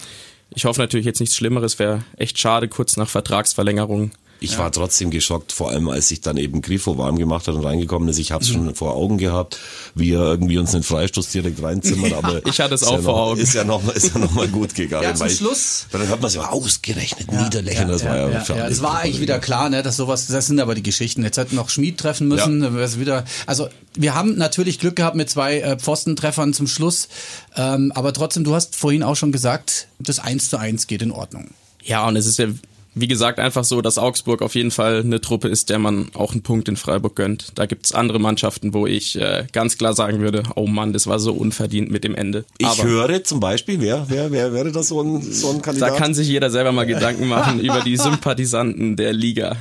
ich 0.50 0.65
hoffe 0.65 0.81
natürlich 0.81 1.05
jetzt 1.05 1.19
nichts 1.19 1.35
Schlimmeres. 1.35 1.79
Wäre 1.79 2.03
echt 2.17 2.39
schade 2.39 2.67
kurz 2.67 2.97
nach 2.97 3.09
Vertragsverlängerung. 3.09 4.12
Ich 4.42 4.58
war 4.58 4.72
trotzdem 4.72 5.10
geschockt, 5.12 5.51
vor 5.54 5.70
allem 5.72 5.88
als 5.89 6.10
sich 6.10 6.22
dann 6.22 6.38
eben 6.38 6.62
Grifo 6.62 6.98
warm 6.98 7.18
gemacht 7.18 7.48
hat 7.48 7.56
und 7.56 7.63
reingekommen 7.63 8.10
ist. 8.10 8.20
Ich 8.20 8.32
habe 8.32 8.44
es 8.44 8.50
schon 8.50 8.75
vor 8.75 8.94
Augen 8.96 9.18
gehabt, 9.18 9.58
wie 9.96 10.12
er 10.12 10.22
irgendwie 10.24 10.58
uns 10.58 10.74
einen 10.75 10.84
Freistoß 10.84 11.30
direkt 11.32 11.63
reinzimmert. 11.63 12.13
Aber 12.13 12.46
Ich 12.46 12.60
hatte 12.60 12.75
es 12.75 12.82
ist 12.82 12.88
auch 12.88 12.94
ja 12.98 13.01
vor 13.01 13.13
noch, 13.13 13.22
Augen. 13.32 13.39
Ist 13.39 13.54
ja 13.54 13.63
noch, 13.63 13.88
ist 13.96 14.13
ja 14.13 14.20
noch 14.20 14.32
mal 14.32 14.48
gut 14.48 14.75
gegangen. 14.75 15.04
Ja, 15.04 15.13
zum 15.13 15.22
weil 15.22 15.32
ich- 15.32 15.38
Schluss- 15.38 15.88
Dann 15.92 16.08
hört 16.08 16.22
man 16.22 16.27
es 16.27 16.36
ja 16.36 16.50
ausgerechnet 16.50 17.32
Niederlechner. 17.32 17.86
das 17.86 18.04
war 18.04 18.18
ja, 18.18 18.30
ja, 18.30 18.70
das 18.70 18.82
war 18.82 19.00
eigentlich 19.00 19.22
wieder 19.22 19.39
klar, 19.39 19.70
ne, 19.70 19.82
dass 19.82 19.96
sowas, 19.98 20.27
das 20.27 20.48
sind 20.48 20.60
aber 20.60 20.75
die 20.75 20.84
Geschichten. 20.84 21.24
Jetzt 21.24 21.38
hätten 21.38 21.56
noch 21.56 21.70
Schmied 21.70 21.98
treffen 21.98 22.27
müssen, 22.27 22.62
wieder, 23.00 23.24
also 23.48 23.70
wir 23.98 24.13
haben 24.15 24.36
natürlich 24.38 24.80
Glück 24.80 24.96
gehabt 24.98 25.15
mit 25.15 25.30
zwei 25.30 25.60
äh, 25.60 25.77
Pfostentreffern 25.80 26.54
zum 26.54 26.68
Schluss, 26.68 27.08
ähm, 27.56 27.92
aber 27.96 28.12
trotzdem, 28.13 28.44
du 28.44 28.54
hast 28.54 28.75
vorhin 28.75 29.01
auch 29.04 29.15
schon 29.15 29.32
gesagt, 29.32 29.88
das 30.00 30.20
1 30.20 30.50
zu 30.50 30.58
1 30.58 30.88
geht 30.88 31.01
in 31.01 31.12
Ordnung. 31.12 31.51
Ja, 31.84 32.06
und 32.08 32.15
es 32.15 32.25
ist 32.25 32.38
ja 32.38 32.48
wie 32.96 33.08
gesagt, 33.08 33.40
einfach 33.40 33.66
so, 33.66 33.82
dass 33.82 33.98
Augsburg 33.98 34.42
auf 34.42 34.56
jeden 34.56 34.72
Fall 34.72 35.02
eine 35.02 35.20
Truppe 35.20 35.50
ist, 35.50 35.70
der 35.70 35.80
man 35.80 36.10
auch 36.14 36.32
einen 36.32 36.44
Punkt 36.44 36.70
in 36.70 36.78
Freiburg 36.78 37.16
gönnt. 37.16 37.52
Da 37.56 37.66
gibt's 37.66 37.94
andere 37.94 38.20
Mannschaften, 38.20 38.74
wo 38.74 38.88
ich 38.88 39.20
äh, 39.20 39.46
ganz 39.52 39.78
klar 39.78 39.94
sagen 39.94 40.22
würde, 40.22 40.44
oh 40.56 40.66
Mann, 40.66 40.94
das 40.94 41.06
war 41.06 41.20
so 41.20 41.34
unverdient 41.34 41.92
mit 41.92 42.06
dem 42.06 42.16
Ende. 42.16 42.46
Ich 42.58 42.66
Aber 42.66 42.84
höre 42.84 43.24
zum 43.25 43.42
Beispiel, 43.42 43.82
wer, 43.82 44.06
wer, 44.08 44.32
wer 44.32 44.54
wäre 44.54 44.72
das 44.72 44.88
so 44.88 45.02
ein, 45.02 45.22
so 45.22 45.50
ein 45.50 45.58
da 45.58 45.62
Kandidat? 45.62 45.98
kann 45.98 46.14
sich 46.14 46.30
jeder 46.30 46.50
selber 46.50 46.72
mal 46.72 46.86
Gedanken 46.86 47.28
machen 47.28 47.60
über 47.60 47.82
die 47.82 47.98
Sympathisanten 47.98 48.96
der 48.96 49.12
Liga. 49.12 49.58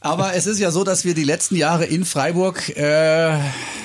Aber 0.00 0.34
es 0.34 0.46
ist 0.46 0.60
ja 0.60 0.70
so, 0.70 0.84
dass 0.84 1.06
wir 1.06 1.14
die 1.14 1.24
letzten 1.24 1.56
Jahre 1.56 1.86
in 1.86 2.04
Freiburg, 2.04 2.76
äh, 2.76 3.38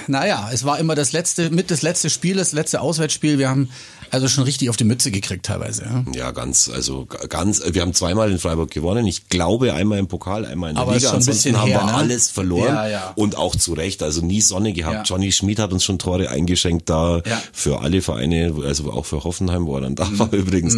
naja, 0.08 0.50
es 0.51 0.65
war 0.65 0.77
immer 0.77 0.93
das 0.93 1.13
letzte, 1.13 1.50
mit 1.50 1.72
das 1.72 1.81
letzte 1.81 2.10
Spiel, 2.10 2.36
das 2.36 2.51
letzte 2.51 2.81
Auswärtsspiel. 2.81 3.39
Wir 3.39 3.50
haben 3.50 3.70
also 4.11 4.27
schon 4.27 4.43
richtig 4.43 4.69
auf 4.69 4.77
die 4.77 4.83
Mütze 4.83 5.09
gekriegt 5.11 5.45
teilweise. 5.45 5.83
Ja. 5.83 6.05
Ja, 6.13 6.31
ganz, 6.31 6.69
also 6.69 7.07
ganz, 7.29 7.61
wir 7.65 7.81
haben 7.81 7.93
zweimal 7.93 8.29
in 8.31 8.39
Freiburg 8.39 8.69
gewonnen. 8.71 9.07
Ich 9.07 9.29
glaube 9.29 9.73
einmal 9.73 9.99
im 9.99 10.07
Pokal, 10.07 10.45
einmal 10.45 10.69
in 10.71 10.75
der 10.75 10.83
Aber 10.83 10.93
Liga. 10.95 11.07
schon 11.07 11.15
ein 11.17 11.21
Ansonsten 11.21 11.57
haben 11.59 11.67
her, 11.69 11.79
wir 11.81 11.85
ne? 11.87 11.93
alles 11.95 12.29
verloren 12.29 12.73
Ja, 12.75 12.87
ja. 12.87 13.13
und 13.15 13.37
auch 13.37 13.55
zu 13.55 13.73
Recht. 13.73 14.03
Also 14.03 14.21
nie 14.21 14.41
Sonne 14.41 14.73
gehabt. 14.73 14.95
Ja. 14.95 15.03
Johnny 15.03 15.31
Schmid 15.31 15.59
hat 15.59 15.71
uns 15.73 15.83
schon 15.83 15.97
Tore 15.99 16.29
eingeschenkt 16.29 16.89
da 16.89 17.21
Ja. 17.25 17.41
für 17.53 17.81
alle 17.81 18.01
Vereine, 18.01 18.53
also 18.65 18.91
auch 18.91 19.05
für 19.05 19.23
Hoffenheim, 19.23 19.65
wo 19.65 19.75
er 19.75 19.81
dann 19.81 19.95
da 19.95 20.05
Mhm. 20.05 20.19
war 20.19 20.33
übrigens. 20.33 20.75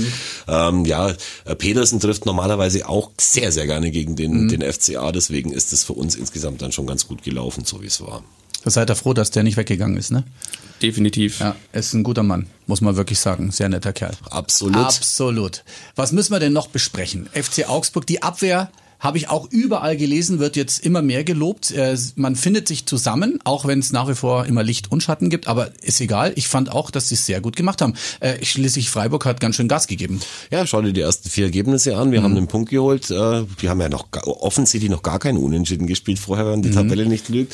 Ähm, 0.47 0.85
ja, 0.85 1.09
äh, 1.45 1.55
Pedersen 1.55 1.99
trifft 1.99 2.25
normalerweise 2.25 2.87
auch 2.87 3.11
sehr, 3.19 3.51
sehr 3.51 3.65
gerne 3.65 3.91
gegen 3.91 4.11
Mhm. 4.11 4.15
den, 4.15 4.47
den 4.49 4.61
FCA. 4.61 5.11
Deswegen 5.11 5.51
ist 5.51 5.73
es 5.73 5.83
für 5.83 5.93
uns 5.93 6.15
insgesamt 6.15 6.61
dann 6.61 6.71
schon 6.71 6.87
ganz 6.87 7.07
gut 7.07 7.23
gelaufen, 7.23 7.63
so 7.65 7.81
wie 7.81 7.87
es 7.87 7.99
war. 8.01 8.23
Da 8.63 8.71
seid 8.71 8.89
ihr 8.89 8.95
froh, 8.95 9.13
dass 9.13 9.31
der 9.31 9.43
nicht 9.43 9.57
weggegangen 9.57 9.97
ist, 9.97 10.11
ne? 10.11 10.23
Definitiv. 10.81 11.39
Ja, 11.39 11.55
er 11.71 11.79
ist 11.79 11.93
ein 11.93 12.03
guter 12.03 12.23
Mann, 12.23 12.47
muss 12.67 12.81
man 12.81 12.95
wirklich 12.95 13.19
sagen. 13.19 13.51
Sehr 13.51 13.69
netter 13.69 13.93
Kerl. 13.93 14.13
Absolut. 14.29 14.75
Absolut. 14.77 15.63
Was 15.95 16.11
müssen 16.11 16.31
wir 16.33 16.39
denn 16.39 16.53
noch 16.53 16.67
besprechen? 16.67 17.27
FC 17.33 17.69
Augsburg, 17.69 18.05
die 18.07 18.21
Abwehr 18.21 18.69
habe 18.99 19.17
ich 19.17 19.29
auch 19.29 19.49
überall 19.51 19.97
gelesen, 19.97 20.39
wird 20.39 20.55
jetzt 20.55 20.85
immer 20.85 21.01
mehr 21.01 21.25
gelobt. 21.25 21.71
Äh, 21.71 21.97
Man 22.15 22.37
findet 22.37 22.69
sich 22.69 22.85
zusammen, 22.85 23.39
auch 23.43 23.65
wenn 23.65 23.79
es 23.79 23.91
nach 23.91 24.07
wie 24.07 24.15
vor 24.15 24.45
immer 24.45 24.63
Licht 24.63 24.93
und 24.93 25.03
Schatten 25.03 25.29
gibt, 25.29 25.47
aber 25.47 25.71
ist 25.81 25.99
egal. 25.99 26.31
Ich 26.37 26.47
fand 26.47 26.71
auch, 26.71 26.89
dass 26.89 27.09
sie 27.09 27.15
es 27.15 27.25
sehr 27.25 27.41
gut 27.41 27.57
gemacht 27.57 27.81
haben. 27.81 27.95
Äh, 28.21 28.43
Schließlich 28.45 28.89
Freiburg 28.89 29.25
hat 29.25 29.41
ganz 29.41 29.57
schön 29.57 29.67
Gas 29.67 29.87
gegeben. 29.87 30.21
Ja, 30.51 30.65
schau 30.65 30.81
dir 30.81 30.93
die 30.93 31.01
ersten 31.01 31.29
vier 31.29 31.45
Ergebnisse 31.45 31.97
an. 31.97 32.13
Wir 32.13 32.23
haben 32.23 32.33
den 32.35 32.47
Punkt 32.47 32.69
geholt. 32.69 33.11
Äh, 33.11 33.43
Wir 33.59 33.69
haben 33.69 33.81
ja 33.81 33.89
noch 33.89 34.07
offensichtlich 34.23 34.89
noch 34.89 35.03
gar 35.03 35.19
keinen 35.19 35.37
Unentschieden 35.37 35.85
gespielt 35.85 36.19
vorher, 36.19 36.45
wenn 36.47 36.61
die 36.61 36.71
Tabelle 36.71 37.05
nicht 37.05 37.27
lügt. 37.27 37.53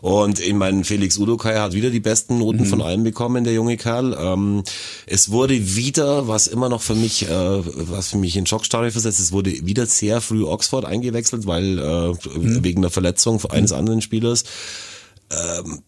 Und 0.00 0.40
ich 0.40 0.54
meine, 0.54 0.84
Felix 0.84 1.18
Udokai 1.18 1.56
hat 1.58 1.72
wieder 1.72 1.90
die 1.90 2.00
besten 2.00 2.38
Noten 2.38 2.64
von 2.64 2.80
allen 2.82 3.02
bekommen, 3.04 3.44
der 3.44 3.52
junge 3.52 3.76
Kerl. 3.76 4.16
Ähm, 4.18 4.62
Es 5.06 5.30
wurde 5.30 5.76
wieder, 5.76 6.28
was 6.28 6.46
immer 6.46 6.68
noch 6.68 6.82
für 6.82 6.94
mich, 6.94 7.28
äh, 7.28 7.28
was 7.30 8.08
für 8.08 8.18
mich 8.18 8.36
in 8.36 8.46
Schockstarre 8.46 8.90
versetzt, 8.90 9.20
es 9.20 9.32
wurde 9.32 9.66
wieder 9.66 9.86
sehr 9.86 10.20
früh 10.20 10.44
Oxford 10.44 10.84
eingewechselt, 10.84 11.46
weil 11.46 11.78
äh, 11.78 12.14
wegen 12.62 12.82
der 12.82 12.90
Verletzung 12.90 13.44
eines 13.50 13.72
anderen 13.72 14.00
Spielers 14.00 14.44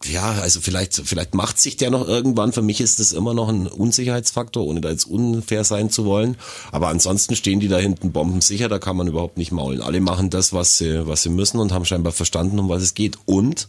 ja, 0.05 0.31
also 0.41 0.61
vielleicht, 0.61 1.01
vielleicht 1.03 1.35
macht 1.35 1.59
sich 1.59 1.75
der 1.75 1.89
noch 1.89 2.07
irgendwann. 2.07 2.53
Für 2.53 2.61
mich 2.61 2.79
ist 2.79 3.01
das 3.01 3.11
immer 3.11 3.33
noch 3.33 3.49
ein 3.49 3.67
Unsicherheitsfaktor, 3.67 4.65
ohne 4.65 4.79
da 4.79 4.89
jetzt 4.89 5.03
unfair 5.03 5.65
sein 5.65 5.89
zu 5.89 6.05
wollen. 6.05 6.37
Aber 6.71 6.87
ansonsten 6.87 7.35
stehen 7.35 7.59
die 7.59 7.67
da 7.67 7.77
hinten 7.77 8.13
bombensicher, 8.13 8.69
da 8.69 8.79
kann 8.79 8.95
man 8.95 9.07
überhaupt 9.07 9.37
nicht 9.37 9.51
maulen. 9.51 9.81
Alle 9.81 9.99
machen 9.99 10.29
das, 10.29 10.53
was 10.53 10.77
sie, 10.77 11.05
was 11.07 11.23
sie 11.23 11.29
müssen 11.29 11.59
und 11.59 11.73
haben 11.73 11.83
scheinbar 11.83 12.13
verstanden, 12.13 12.57
um 12.57 12.69
was 12.69 12.83
es 12.83 12.93
geht. 12.93 13.17
Und 13.25 13.67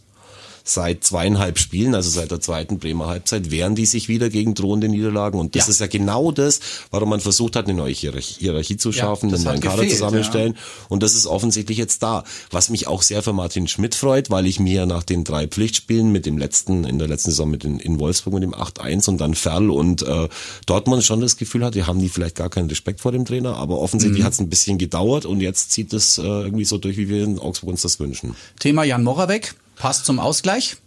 seit 0.67 1.03
zweieinhalb 1.03 1.59
Spielen, 1.59 1.93
also 1.95 2.09
seit 2.09 2.31
der 2.31 2.41
zweiten 2.41 2.79
Bremer 2.79 3.05
Halbzeit, 3.05 3.51
wehren 3.51 3.75
die 3.75 3.85
sich 3.85 4.09
wieder 4.09 4.29
gegen 4.29 4.55
drohende 4.55 4.89
Niederlagen. 4.89 5.39
Und 5.39 5.55
das 5.55 5.67
Ja. 5.67 5.71
ist 5.71 5.79
ja 5.79 5.87
genau 5.87 6.31
das, 6.31 6.59
warum 6.91 7.09
man 7.09 7.19
versucht 7.19 7.55
hat, 7.55 7.65
eine 7.65 7.75
neue 7.75 7.93
Hierarchie, 7.93 8.75
zu 8.77 8.91
schaffen, 8.91 9.29
das 9.29 9.41
einen 9.41 9.45
neuen 9.45 9.55
hat 9.57 9.61
Kader 9.63 9.75
gefehlt, 9.83 9.91
zusammenstellen. 9.99 10.57
Und 10.89 11.03
das 11.03 11.13
ist 11.13 11.27
offensichtlich 11.27 11.77
jetzt 11.77 12.01
da. 12.03 12.23
Was 12.51 12.69
mich 12.69 12.87
auch 12.87 13.03
sehr 13.03 13.21
für 13.21 13.31
Martin 13.31 13.67
Schmidt 13.67 13.93
freut, 13.95 14.29
weil 14.31 14.47
ich 14.47 14.59
mir 14.59 14.85
nach 14.87 15.03
den 15.03 15.23
drei 15.23 15.47
Pflichtspielen 15.47 16.11
mit 16.11 16.25
dem 16.25 16.37
letzten, 16.39 16.83
in 16.83 16.97
der 16.97 17.07
letzten 17.07 17.29
Saison 17.29 17.49
mit 17.49 17.63
den, 17.63 17.79
in 17.79 17.99
Wolfsburg 17.99 18.33
mit 18.33 18.43
dem 18.43 18.53
8-1 18.55 19.07
und 19.07 19.19
dann 19.21 19.35
Ferl 19.35 19.69
und 19.69 20.01
äh, 20.01 20.27
Dortmund 20.65 21.03
schon 21.03 21.21
das 21.21 21.37
Gefühl 21.37 21.63
hatte, 21.63 21.85
haben 21.85 21.99
die 21.99 22.09
vielleicht 22.09 22.35
gar 22.35 22.49
keinen 22.49 22.69
Respekt 22.69 23.01
vor 23.01 23.11
dem 23.11 23.23
Trainer, 23.25 23.55
aber 23.55 23.79
offensichtlich 23.79 24.21
Mhm. 24.21 24.25
hat 24.25 24.33
es 24.33 24.39
ein 24.39 24.49
bisschen 24.49 24.77
gedauert 24.79 25.25
und 25.25 25.41
jetzt 25.41 25.71
zieht 25.71 25.93
es 25.93 26.17
äh, 26.17 26.21
irgendwie 26.23 26.65
so 26.65 26.77
durch, 26.79 26.97
wie 26.97 27.07
wir 27.07 27.23
in 27.23 27.37
Augsburg 27.39 27.69
uns 27.69 27.83
das 27.83 27.99
wünschen. 27.99 28.35
Thema 28.59 28.83
Jan 28.83 29.03
Moravec, 29.03 29.53
passt 29.75 30.05
zum 30.05 30.19
Ausgleich, 30.19 30.77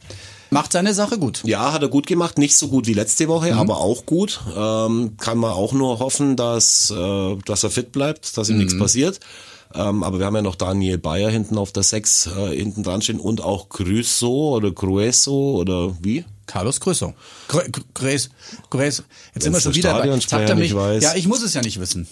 macht 0.51 0.73
seine 0.73 0.95
Sache 0.95 1.19
gut. 1.19 1.43
Ja, 1.45 1.73
hat 1.73 1.83
er 1.83 1.89
gut 1.89 2.07
gemacht. 2.07 2.39
Nicht 2.39 2.57
so 2.57 2.69
gut 2.69 2.87
wie 2.87 2.95
letzte 2.95 3.29
Woche, 3.29 3.53
Mhm. 3.53 3.59
aber 3.59 3.79
auch 3.79 4.07
gut. 4.07 4.41
Ähm, 4.57 5.17
kann 5.19 5.39
man 5.39 5.53
auch 5.53 5.73
nur 5.73 5.99
hoffen, 5.99 6.37
dass, 6.37 6.91
äh, 6.91 7.37
dass 7.45 7.65
er 7.65 7.71
fit 7.71 7.93
bleibt, 7.93 8.37
dass 8.37 8.49
ihm 8.49 8.57
Mhm. 8.57 8.63
nichts 8.63 8.79
passiert. 8.79 9.21
Ähm, 9.75 10.03
aber 10.03 10.19
wir 10.19 10.25
haben 10.25 10.35
ja 10.37 10.41
noch 10.41 10.55
Daniel 10.55 10.97
Bayer 10.97 11.29
hinten 11.31 11.59
auf 11.59 11.73
der 11.73 11.83
6 11.83 12.27
äh, 12.27 12.57
hinten 12.57 12.83
dran 12.83 13.03
stehen 13.03 13.21
und 13.21 13.43
auch 13.43 13.69
Crusoe 13.69 14.57
oder 14.57 14.73
Crueso 14.73 15.57
oder 15.59 15.95
wie? 16.03 16.25
Carlos. 16.47 16.81
Gröso. 16.81 17.13
Gröso. 17.47 18.31
Jetzt 19.35 19.45
sind 19.45 19.53
wir 19.53 19.53
Wenn's 19.53 19.63
schon 19.65 19.73
der 19.73 19.75
wieder 19.75 19.93
bei. 19.99 20.21
Sagt 20.21 20.49
er 20.49 20.55
mich. 20.57 20.73
Ja, 21.03 21.15
ich 21.15 21.29
muss 21.29 21.43
es 21.43 21.53
ja 21.53 21.61
nicht 21.61 21.79
wissen. 21.79 22.09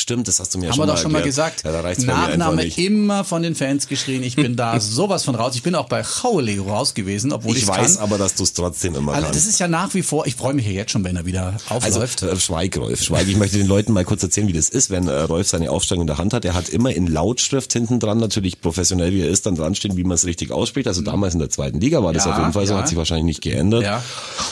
Stimmt, 0.00 0.28
das 0.28 0.38
hast 0.40 0.54
du 0.54 0.58
mir 0.58 0.66
ja 0.66 0.70
Haben 0.70 0.76
schon 0.76 0.82
wir 0.82 0.86
mal 0.86 0.94
doch 0.94 1.02
schon 1.02 1.12
mal 1.12 1.22
gesagt. 1.22 1.64
Ja, 1.64 1.72
da 1.72 1.80
reicht's 1.80 2.04
Nachname 2.04 2.62
immer 2.64 3.24
von 3.24 3.42
den 3.42 3.54
Fans 3.54 3.88
geschrien. 3.88 4.22
Ich 4.22 4.36
bin 4.36 4.56
da 4.56 4.78
sowas 4.80 5.24
von 5.24 5.34
raus. 5.34 5.54
Ich 5.54 5.62
bin 5.62 5.74
auch 5.74 5.88
bei 5.88 6.02
Chauleo 6.02 6.64
raus 6.64 6.94
gewesen, 6.94 7.32
obwohl 7.32 7.56
Ich 7.56 7.66
weiß 7.66 7.96
kann. 7.96 8.04
aber, 8.04 8.18
dass 8.18 8.34
du 8.34 8.42
es 8.44 8.52
trotzdem 8.52 8.94
immer 8.94 9.12
Also 9.12 9.24
kannst. 9.26 9.40
das 9.40 9.46
ist 9.46 9.58
ja 9.58 9.68
nach 9.68 9.92
wie 9.94 10.02
vor, 10.02 10.26
ich 10.26 10.36
freue 10.36 10.54
mich 10.54 10.66
ja 10.66 10.72
jetzt 10.72 10.92
schon, 10.92 11.04
wenn 11.04 11.16
er 11.16 11.26
wieder 11.26 11.54
Also 11.68 11.86
aufläuft. 11.98 12.22
äh, 12.22 12.36
Schweig, 12.38 12.76
Rolf, 12.78 13.02
Schweig. 13.02 13.26
Ich 13.28 13.36
möchte 13.36 13.58
den 13.58 13.66
Leuten 13.66 13.92
mal 13.92 14.04
kurz 14.04 14.22
erzählen, 14.22 14.46
wie 14.48 14.52
das 14.52 14.68
ist, 14.68 14.90
wenn 14.90 15.08
äh, 15.08 15.12
Rolf 15.22 15.48
seine 15.48 15.70
Aufstellung 15.70 16.02
in 16.02 16.06
der 16.06 16.18
Hand 16.18 16.32
hat. 16.32 16.44
Er 16.44 16.54
hat 16.54 16.68
immer 16.68 16.92
in 16.94 17.06
Lautschrift 17.06 17.72
hinten 17.72 17.98
dran, 18.00 18.18
natürlich 18.18 18.60
professionell 18.60 19.12
wie 19.12 19.22
er 19.22 19.28
ist, 19.28 19.46
dann 19.46 19.54
dran 19.56 19.74
stehen, 19.74 19.96
wie 19.96 20.04
man 20.04 20.14
es 20.14 20.24
richtig 20.26 20.52
ausspricht. 20.52 20.86
Also 20.86 21.02
damals 21.02 21.34
in 21.34 21.40
der 21.40 21.50
zweiten 21.50 21.80
Liga 21.80 22.02
war 22.02 22.12
das 22.12 22.24
Ja, 22.24 22.32
auf 22.32 22.38
jeden 22.38 22.52
Fall 22.52 22.66
so, 22.66 22.74
ja. 22.74 22.78
hat 22.80 22.88
sich 22.88 22.96
wahrscheinlich 22.96 23.24
nicht 23.26 23.40
geändert. 23.42 23.82
Ja. 23.82 24.02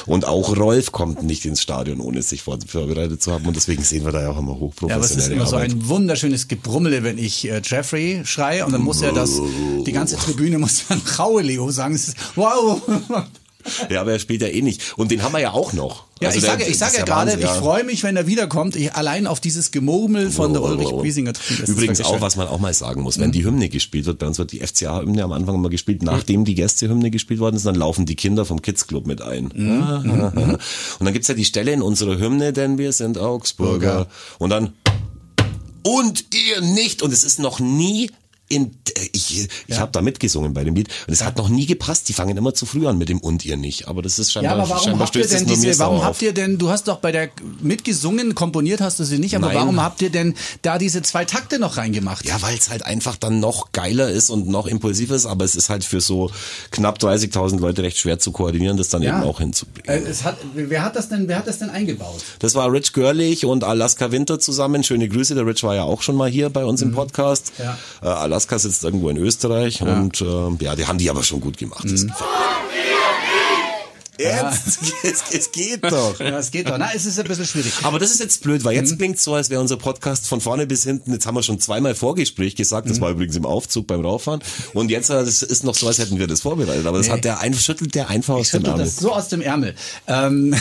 Und 0.06 0.26
auch 0.26 0.56
Rolf 0.56 0.92
kommt 0.92 1.22
nicht 1.22 1.44
ins 1.44 1.62
Stadion, 1.62 2.00
ohne 2.00 2.22
sich 2.22 2.42
vor- 2.42 2.58
vorbereitet 2.66 3.22
zu 3.22 3.32
haben. 3.32 3.46
Und 3.46 3.54
deswegen 3.56 3.82
sehen 3.84 4.04
wir 4.04 4.12
da 4.12 4.22
ja 4.22 4.30
auch 4.30 4.38
immer 4.38 4.56
ja, 4.88 4.96
es 5.42 5.42
immer 5.42 5.50
so 5.50 5.56
Arbeit. 5.56 5.70
ein 5.72 5.88
wunderschönes 5.88 6.48
Gebrummele, 6.48 7.02
wenn 7.02 7.18
ich 7.18 7.48
äh, 7.48 7.60
Jeffrey 7.64 8.22
schreie 8.24 8.64
und 8.66 8.72
dann 8.72 8.82
muss 8.82 9.02
er 9.02 9.12
das, 9.12 9.40
die 9.86 9.92
ganze 9.92 10.16
Tribüne 10.16 10.58
muss 10.58 10.84
dann 10.88 11.02
Chauleo 11.16 11.70
sagen. 11.70 11.94
Es 11.94 12.08
ist, 12.08 12.16
wow. 12.36 12.80
Ja, 13.90 14.00
aber 14.02 14.12
er 14.12 14.20
spielt 14.20 14.42
ja 14.42 14.46
eh 14.46 14.62
nicht. 14.62 14.96
Und 14.96 15.10
den 15.10 15.24
haben 15.24 15.32
wir 15.32 15.40
ja 15.40 15.50
auch 15.50 15.72
noch. 15.72 16.04
Ja, 16.20 16.28
Also 16.28 16.38
ich 16.38 16.44
der- 16.44 16.52
sage, 16.52 16.64
ich 16.70 16.78
sage 16.78 16.98
ja 16.98 17.04
gerade, 17.04 17.32
Wahnsinn, 17.32 17.48
ich 17.48 17.52
freue 17.56 17.82
mich, 17.82 18.04
wenn 18.04 18.16
er 18.16 18.28
wiederkommt. 18.28 18.76
Ich, 18.76 18.94
allein 18.94 19.26
auf 19.26 19.40
dieses 19.40 19.72
Gemurmel 19.72 20.30
von 20.30 20.52
der 20.52 20.62
Ulrich 20.62 20.86
Wiesinger 21.02 21.32
Tribüne. 21.32 21.60
das 21.62 21.68
Übrigens 21.70 22.00
auch, 22.02 22.12
schön. 22.12 22.20
was 22.20 22.36
man 22.36 22.46
auch 22.46 22.60
mal 22.60 22.72
sagen 22.72 23.02
muss, 23.02 23.18
wenn 23.18 23.32
die 23.32 23.44
Hymne 23.44 23.68
gespielt 23.68 24.06
wird, 24.06 24.20
bei 24.20 24.28
uns 24.28 24.38
wird 24.38 24.52
die 24.52 24.60
FCA-Hymne 24.60 25.24
am 25.24 25.32
Anfang 25.32 25.56
immer 25.56 25.68
gespielt, 25.68 26.04
nachdem 26.04 26.44
die 26.44 26.54
Gästehymne 26.54 27.10
gespielt 27.10 27.40
worden 27.40 27.56
ist, 27.56 27.66
dann 27.66 27.74
laufen 27.74 28.06
die 28.06 28.14
Kinder 28.14 28.44
vom 28.44 28.62
Kids 28.62 28.86
Club 28.86 29.04
mit 29.08 29.20
ein. 29.20 29.50
Mhm. 29.52 30.58
Und 31.00 31.04
dann 31.04 31.12
gibt's 31.12 31.26
ja 31.26 31.34
die 31.34 31.44
Stelle 31.44 31.72
in 31.72 31.82
unserer 31.82 32.18
Hymne, 32.18 32.52
denn 32.52 32.78
wir 32.78 32.92
sind 32.92 33.18
Augsburger. 33.18 34.06
Und 34.38 34.50
dann 34.50 34.74
und 35.86 36.34
ihr 36.34 36.60
nicht. 36.60 37.00
Und 37.00 37.12
es 37.12 37.22
ist 37.22 37.38
noch 37.38 37.60
nie 37.60 38.10
in, 38.48 38.76
ich, 39.12 39.48
ich 39.66 39.78
habe 39.80 39.90
da 39.92 40.00
mitgesungen 40.02 40.54
bei 40.54 40.62
dem 40.62 40.74
Lied 40.76 40.88
und 41.06 41.12
es 41.12 41.24
hat 41.24 41.36
noch 41.36 41.48
nie 41.48 41.66
gepasst. 41.66 42.08
Die 42.08 42.12
fangen 42.12 42.36
immer 42.36 42.54
zu 42.54 42.64
früh 42.66 42.86
an 42.86 42.96
mit 42.98 43.08
dem 43.08 43.18
und 43.18 43.44
ihr 43.44 43.56
nicht. 43.56 43.88
Aber 43.88 44.02
das 44.02 44.18
ist 44.18 44.28
Ja, 44.34 44.42
scheinbar, 44.42 44.52
aber 44.60 44.68
warum 44.70 44.84
scheinbar 44.84 45.06
habt 45.06 45.16
ihr 45.16 45.26
denn 45.26 45.46
diese, 45.46 45.78
warum 45.80 46.04
habt 46.04 46.22
ihr 46.22 46.32
denn, 46.32 46.56
du 46.58 46.68
hast 46.70 46.86
doch 46.88 46.98
bei 46.98 47.10
der 47.12 47.28
mitgesungen, 47.60 48.34
komponiert 48.34 48.80
hast 48.80 48.98
du 49.00 49.04
sie 49.04 49.18
nicht, 49.18 49.34
aber 49.34 49.48
Nein. 49.48 49.56
warum 49.56 49.82
habt 49.82 50.00
ihr 50.02 50.10
denn 50.10 50.34
da 50.62 50.78
diese 50.78 51.02
zwei 51.02 51.24
Takte 51.24 51.58
noch 51.58 51.76
reingemacht? 51.76 52.24
Ja, 52.24 52.40
weil 52.42 52.56
es 52.56 52.70
halt 52.70 52.84
einfach 52.84 53.16
dann 53.16 53.40
noch 53.40 53.72
geiler 53.72 54.08
ist 54.10 54.30
und 54.30 54.48
noch 54.48 54.66
impulsiver 54.66 55.14
ist, 55.16 55.26
aber 55.26 55.44
es 55.44 55.54
ist 55.56 55.68
halt 55.68 55.84
für 55.84 56.00
so 56.00 56.30
knapp 56.70 56.98
30.000 56.98 57.58
Leute 57.58 57.82
recht 57.82 57.98
schwer 57.98 58.18
zu 58.18 58.30
koordinieren, 58.32 58.76
das 58.76 58.88
dann 58.88 59.02
Ja. 59.02 59.18
eben 59.18 59.28
auch 59.28 59.40
hinzubringen. 59.40 60.06
Äh, 60.06 60.08
es 60.08 60.22
hat, 60.24 60.36
wer 60.54 60.84
hat 60.84 60.94
das 60.96 61.08
denn, 61.08 61.26
wer 61.28 61.38
hat 61.38 61.46
das 61.48 61.58
denn 61.58 61.70
eingebaut? 61.70 62.22
Das 62.38 62.54
war 62.54 62.70
Rich 62.72 62.92
Görlich 62.92 63.44
und 63.44 63.64
Alaska 63.64 64.12
Winter 64.12 64.38
zusammen. 64.38 64.84
Schöne 64.84 65.08
Grüße, 65.08 65.34
der 65.34 65.46
Rich 65.46 65.62
war 65.64 65.74
ja 65.74 65.82
auch 65.82 66.02
schon 66.02 66.14
mal 66.16 66.30
hier 66.30 66.50
bei 66.50 66.64
uns 66.64 66.80
im 66.82 66.92
Podcast. 66.92 67.52
Mhm. 67.58 67.64
Ja. 67.64 67.78
Äh, 68.02 68.06
Alaska 68.36 68.58
sitzt 68.58 68.84
irgendwo 68.84 69.08
in 69.08 69.16
Österreich 69.16 69.80
und 69.80 70.20
äh, 70.20 70.64
ja, 70.64 70.76
die 70.76 70.86
haben 70.86 70.98
die 70.98 71.08
aber 71.08 71.22
schon 71.22 71.40
gut 71.40 71.56
gemacht. 71.56 71.86
Mhm. 71.86 72.12
Mir. 74.18 74.24
Jetzt, 74.26 74.78
es, 75.02 75.24
es 75.32 75.52
geht 75.52 75.84
doch. 75.84 76.18
Ja, 76.20 76.38
es 76.38 76.50
geht 76.50 76.68
doch. 76.68 76.78
Na, 76.78 76.90
es 76.94 77.06
ist 77.06 77.18
ein 77.18 77.26
bisschen 77.26 77.46
schwierig. 77.46 77.72
Aber 77.82 77.98
das 77.98 78.10
ist 78.10 78.20
jetzt 78.20 78.42
blöd, 78.42 78.64
weil 78.64 78.74
Mhm. 78.76 78.80
jetzt 78.82 78.98
klingt 78.98 79.18
so, 79.20 79.34
als 79.34 79.50
wäre 79.50 79.60
unser 79.60 79.76
Podcast 79.76 80.26
von 80.28 80.40
vorne 80.40 80.66
bis 80.66 80.84
hinten. 80.84 81.12
Jetzt 81.12 81.26
haben 81.26 81.34
wir 81.34 81.42
schon 81.42 81.58
zweimal 81.60 81.94
Vorgespräch 81.94 82.54
gesagt. 82.56 82.86
Mhm. 82.86 82.90
Das 82.90 83.00
war 83.00 83.10
übrigens 83.10 83.36
im 83.36 83.46
Aufzug 83.46 83.86
beim 83.86 84.00
Rauffahren. 84.00 84.40
Und 84.74 84.90
jetzt 84.90 85.10
äh, 85.10 85.14
das 85.24 85.42
ist 85.42 85.64
noch 85.64 85.74
so, 85.74 85.86
als 85.86 85.98
hätten 85.98 86.18
wir 86.18 86.26
das 86.26 86.40
vorbereitet. 86.42 86.86
Aber 86.86 86.98
das 86.98 87.06
Nee. 87.08 87.12
hat 87.14 87.24
der 87.24 87.40
ein, 87.40 87.54
schüttelt 87.54 87.94
der 87.94 88.08
einfach 88.10 88.34
aus 88.34 88.50
dem 88.50 88.64
Ärmel. 88.64 88.84
das 88.84 88.96
so 88.96 89.12
aus 89.12 89.28
dem 89.28 89.40
Ärmel. 89.40 89.74
Ähm, 90.06 90.54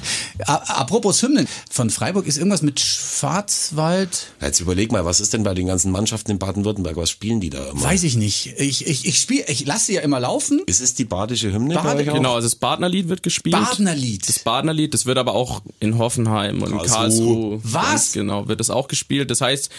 apropos 0.46 1.22
Hymnen. 1.22 1.46
Von 1.70 1.90
Freiburg 1.90 2.26
ist 2.26 2.36
irgendwas 2.38 2.62
mit 2.62 2.80
Schwarzwald. 2.80 4.26
Jetzt 4.40 4.60
überleg 4.60 4.92
mal, 4.92 5.04
was 5.04 5.20
ist 5.20 5.32
denn 5.32 5.42
bei 5.42 5.54
den 5.54 5.66
ganzen 5.66 5.90
Mannschaften 5.92 6.30
in 6.32 6.38
Baden-Württemberg? 6.38 6.96
Was 6.96 7.10
spielen 7.10 7.40
die 7.40 7.50
da 7.50 7.70
immer? 7.70 7.82
Weiß 7.82 8.02
ich 8.02 8.16
nicht. 8.16 8.54
Ich, 8.58 8.86
ich, 8.86 9.06
ich 9.06 9.18
spiele, 9.20 9.44
ich 9.48 9.66
lasse 9.66 9.86
sie 9.86 9.94
ja 9.94 10.00
immer 10.02 10.20
laufen. 10.20 10.62
ist 10.66 10.80
es 10.80 10.94
die 10.94 11.04
badische 11.04 11.52
Hymne 11.52 11.74
Bade-? 11.74 12.04
Genau, 12.04 12.34
also 12.34 12.46
das 12.46 12.56
Badnerlied 12.56 12.97
wird 13.06 13.22
gespielt. 13.22 13.54
Badnerlied. 13.54 14.28
Das 14.28 14.40
Badnerlied, 14.40 14.94
das 14.94 15.06
wird 15.06 15.18
aber 15.18 15.34
auch 15.34 15.62
in 15.80 15.98
Hoffenheim 15.98 16.62
und 16.62 16.72
in 16.72 16.78
Karlsruhe. 16.78 17.60
Karlsruhe. 17.60 17.60
Was? 17.62 18.12
Genau, 18.12 18.48
wird 18.48 18.60
das 18.60 18.70
auch 18.70 18.88
gespielt. 18.88 19.30
Das 19.30 19.40
heißt, 19.40 19.70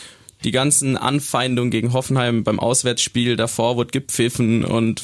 die 0.43 0.51
ganzen 0.51 0.95
Anfeindungen 0.95 1.69
gegen 1.69 1.91
Hoffenheim 1.91 2.43
beim 2.43 2.59
Auswärtsspiel, 2.59 3.35
davor 3.35 3.75
wurde 3.75 3.91
gepfiffen 3.91 4.63
und 4.63 5.03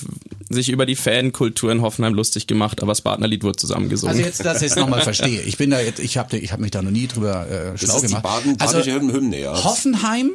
sich 0.49 0.69
über 0.69 0.85
die 0.85 0.95
Fankultur 0.95 1.71
in 1.71 1.81
Hoffenheim 1.81 2.13
lustig 2.13 2.47
gemacht, 2.47 2.81
aber 2.81 2.91
das 2.91 3.01
Partnerlied 3.01 3.43
wurde 3.43 3.57
zusammengesungen. 3.57 4.15
Also 4.15 4.25
jetzt, 4.25 4.45
dass 4.45 4.61
ich 4.61 4.71
es 4.71 4.75
nochmal 4.77 5.01
verstehe. 5.01 5.41
Ich 5.41 5.57
bin 5.57 5.71
da 5.71 5.81
jetzt, 5.81 5.99
ich 5.99 6.17
habe 6.17 6.37
ich 6.37 6.53
hab 6.53 6.59
mich 6.59 6.71
da 6.71 6.81
noch 6.81 6.91
nie 6.91 7.07
drüber 7.07 7.47
äh, 7.49 7.77
schlau 7.77 7.95
das 7.95 8.03
ist 8.03 8.09
gemacht. 8.09 8.23
die 8.45 8.51
Baden, 8.51 8.61
also 8.61 8.81
Hymne, 8.81 9.41
ja. 9.41 9.63
Hoffenheim 9.63 10.31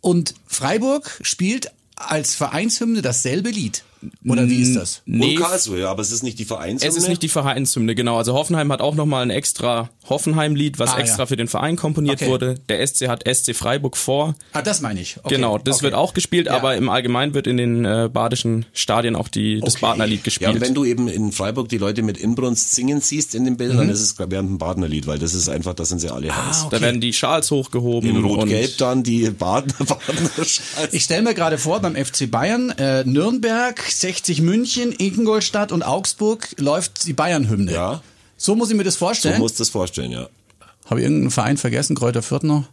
und 0.00 0.34
Freiburg 0.46 1.20
spielt 1.22 1.70
als 1.96 2.34
Vereinshymne 2.34 3.02
dasselbe 3.02 3.50
Lied. 3.50 3.82
Oder 4.26 4.48
wie 4.48 4.60
ist 4.62 4.74
das? 4.76 5.02
Und 5.06 5.36
Karlsruhe, 5.36 5.80
ja, 5.80 5.90
aber 5.90 6.02
es 6.02 6.12
ist 6.12 6.22
nicht 6.22 6.38
die 6.38 6.44
Vereinshymne. 6.44 6.88
Es 6.90 6.96
ist 6.96 7.08
nicht 7.08 7.22
die 7.22 7.28
Vereinshymne, 7.28 7.94
genau. 7.94 8.16
Also 8.18 8.34
Hoffenheim 8.34 8.70
hat 8.72 8.80
auch 8.80 8.94
nochmal 8.94 9.22
ein 9.22 9.30
extra 9.30 9.90
Hoffenheim-Lied, 10.08 10.78
was 10.78 10.94
Ah, 10.94 10.98
extra 10.98 11.22
ja. 11.22 11.26
für 11.26 11.36
den 11.36 11.48
Verein 11.48 11.76
komponiert 11.76 12.22
Okay. 12.22 12.30
wurde. 12.30 12.54
Der 12.68 12.86
SC 12.86 13.08
hat 13.08 13.24
SC 13.28 13.54
Freiburg 13.54 13.96
vor. 13.96 14.34
Ah, 14.52 14.62
das 14.62 14.80
meine 14.80 15.00
ich. 15.00 15.18
Okay. 15.22 15.34
Genau, 15.36 15.58
das 15.58 15.76
okay. 15.76 15.84
wird 15.84 15.94
auch 15.94 16.14
gespielt, 16.14 16.46
Ja. 16.46 16.54
aber 16.56 16.76
im 16.76 16.88
Allgemeinen 16.88 17.34
wird 17.34 17.46
in 17.46 17.56
den 17.56 17.84
äh, 17.84 18.08
badischen 18.12 18.66
Stadien 18.72 19.16
auch 19.16 19.28
die, 19.28 19.60
das 19.60 19.74
Okay. 19.74 19.80
Partnerlied 19.86 20.18
Ja, 20.20 20.24
gespielt. 20.24 20.50
und 20.54 20.60
wenn 20.60 20.74
du 20.74 20.84
eben 20.84 21.08
in 21.08 21.32
Freiburg 21.32 21.68
die 21.68 21.78
Leute 21.78 22.02
mit 22.02 22.16
Inbrunst 22.18 22.74
singen 22.74 23.00
siehst 23.00 23.34
in 23.34 23.44
den 23.44 23.56
Bildern, 23.56 23.78
dann 23.78 23.90
ist 23.90 24.00
es 24.00 24.18
während 24.18 24.50
ein 24.50 24.58
Badenerlied, 24.58 25.06
weil 25.06 25.18
das 25.18 25.34
ist 25.34 25.48
einfach, 25.48 25.74
das 25.74 25.88
sind 25.90 26.00
sie 26.00 26.08
alle 26.08 26.28
heiß. 26.34 26.64
okay. 26.64 26.76
Da 26.76 26.80
werden 26.82 27.00
die 27.00 27.12
Schals 27.12 27.50
hochgehoben. 27.50 28.08
In 28.08 28.24
Rot-Gelb 28.24 28.76
dann 28.78 29.02
die 29.02 29.30
Baden, 29.30 29.72
Badener 29.78 30.30
Scheiß. 30.36 30.88
Ich 30.92 31.02
stelle 31.04 31.22
mir 31.22 31.34
gerade 31.34 31.58
vor, 31.58 31.80
beim 31.80 31.96
FC 31.96 32.30
Bayern, 32.30 32.70
äh, 32.70 33.04
Nürnberg, 33.04 33.87
60 33.96 34.40
München, 34.42 34.92
Ingolstadt 34.96 35.72
und 35.72 35.82
Augsburg 35.82 36.48
läuft 36.58 37.06
die 37.06 37.12
Bayern-Hymne. 37.12 37.72
Ja. 37.72 38.02
So 38.36 38.54
muss 38.54 38.70
ich 38.70 38.76
mir 38.76 38.84
das 38.84 38.94
So 38.94 38.98
vorstellen. 39.00 39.38
musst 39.40 39.58
du 39.58 39.62
das 39.62 39.70
vorstellen, 39.70 40.10
ja. 40.12 40.28
Habe 40.86 41.00
ich 41.00 41.04
irgendeinen 41.04 41.30
Verein 41.30 41.56
vergessen? 41.56 41.96
Kräuter 41.96 42.22
Fürth 42.22 42.42
noch? 42.44 42.64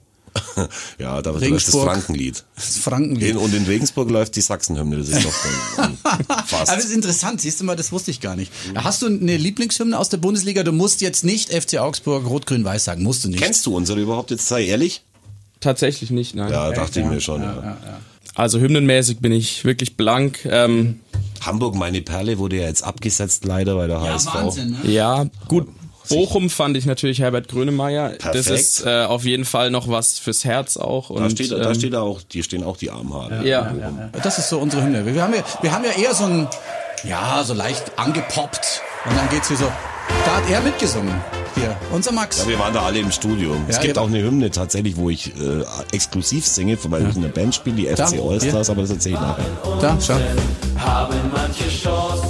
Ja, 0.99 1.21
da 1.21 1.31
läuft 1.31 1.67
das. 1.67 1.75
Frankenlied. 1.75 2.43
Das 2.55 2.77
Frankenlied. 2.77 3.29
In, 3.31 3.37
und 3.37 3.53
in 3.53 3.63
Regensburg 3.65 4.09
läuft 4.09 4.35
die 4.35 4.41
Sachsenhymne, 4.41 4.97
das 4.97 5.07
ist 5.09 5.23
doch 5.25 5.33
dann, 5.77 5.97
dann 6.03 6.13
Aber 6.27 6.33
das 6.37 6.49
fast. 6.69 6.77
ist 6.85 6.91
interessant, 6.91 7.39
siehst 7.41 7.61
du 7.61 7.63
mal, 7.63 7.75
das 7.77 7.91
wusste 7.93 8.11
ich 8.11 8.19
gar 8.19 8.35
nicht. 8.35 8.51
Hast 8.75 9.01
du 9.01 9.07
eine 9.07 9.37
Lieblingshymne 9.37 9.97
aus 9.97 10.09
der 10.09 10.17
Bundesliga? 10.17 10.63
Du 10.63 10.73
musst 10.73 10.99
jetzt 11.01 11.23
nicht 11.23 11.51
FC 11.53 11.77
Augsburg 11.77 12.25
Rot-Grün-Weiß 12.25 12.83
sagen, 12.83 13.01
musst 13.03 13.23
du 13.23 13.29
nicht. 13.29 13.41
Kennst 13.41 13.65
du 13.65 13.75
unsere 13.75 13.99
überhaupt 14.01 14.31
jetzt, 14.31 14.47
sei 14.47 14.65
ehrlich? 14.65 15.03
tatsächlich 15.61 16.11
nicht, 16.11 16.35
nein. 16.35 16.51
Ja, 16.51 16.69
dachte 16.71 16.99
ich 16.99 17.05
mir 17.07 17.21
schon, 17.21 17.41
ja. 17.41 17.77
Also 18.35 18.59
hymnenmäßig 18.59 19.19
bin 19.19 19.31
ich 19.31 19.63
wirklich 19.63 19.95
blank. 19.97 20.45
Ähm, 20.45 20.99
Hamburg, 21.41 21.75
meine 21.75 22.01
Perle, 22.01 22.37
wurde 22.37 22.57
ja 22.57 22.63
jetzt 22.63 22.83
abgesetzt 22.83 23.45
leider 23.45 23.75
bei 23.75 23.87
der 23.87 24.01
HSV. 24.01 24.57
ne? 24.57 24.77
ja, 24.83 25.25
gut. 25.47 25.67
Bochum 26.07 26.51
fand 26.51 26.77
ich 26.77 26.85
natürlich 26.85 27.19
Herbert 27.19 27.47
Grönemeyer. 27.47 28.09
Das 28.09 28.19
Perfekt. 28.19 28.49
ist 28.49 28.85
äh, 28.85 29.05
auf 29.05 29.25
jeden 29.25 29.45
Fall 29.45 29.71
noch 29.71 29.87
was 29.87 30.19
fürs 30.19 30.45
Herz 30.45 30.77
auch. 30.77 31.09
Und, 31.09 31.23
Da 31.23 31.29
steht, 31.31 31.51
da 31.51 31.69
ähm, 31.69 31.73
steht 31.73 31.95
auch, 31.95 32.21
die 32.21 32.43
stehen 32.43 32.63
auch 32.63 32.77
die 32.77 32.91
Armhaare. 32.91 33.45
ja, 33.47 33.73
Das 34.21 34.37
ist 34.37 34.49
so 34.49 34.59
unsere 34.59 34.83
Hymne. 34.83 35.03
Wir 35.05 35.21
haben 35.23 35.33
ja, 35.33 35.43
wir 35.61 35.71
haben 35.71 35.83
ja 35.83 35.91
eher 35.91 36.13
so 36.13 36.25
ein, 36.25 36.47
ja, 37.03 37.43
so 37.43 37.55
leicht 37.55 37.97
angepoppt. 37.97 38.81
Und 39.09 39.17
dann 39.17 39.29
geht's 39.29 39.47
hier 39.47 39.57
so. 39.57 39.71
Da 40.25 40.35
hat 40.37 40.49
er 40.49 40.61
mitgesungen. 40.61 41.13
Hier, 41.55 41.73
unser 41.91 42.11
Max. 42.11 42.39
Ja, 42.39 42.47
wir 42.49 42.59
waren 42.59 42.73
da 42.73 42.81
alle 42.81 42.99
im 42.99 43.11
Studio. 43.11 43.55
es 43.69 43.77
Ja, 43.77 43.81
gibt 43.81 43.95
ihr- 43.95 44.01
auch 44.01 44.07
eine 44.07 44.21
Hymne 44.21 44.51
tatsächlich, 44.51 44.97
wo 44.97 45.09
ich 45.09 45.27
äh, 45.39 45.63
exklusiv 45.93 46.45
singe, 46.45 46.77
weil 46.89 47.07
ich 47.09 47.15
in 47.15 47.23
einer 47.23 47.31
Band 47.31 47.55
spiele, 47.55 47.75
die 47.77 47.85
Da, 47.85 48.05
FC 48.07 48.19
Allstars, 48.19 48.69
aber 48.69 48.81
das 48.81 48.91
erzähle 48.91 49.15
ich 49.15 49.21
nachher. 49.21 49.45
Da, 49.79 49.97
schau. 50.05 50.15
haben 50.77 51.15
manche 51.33 51.69
Chance 51.69 52.23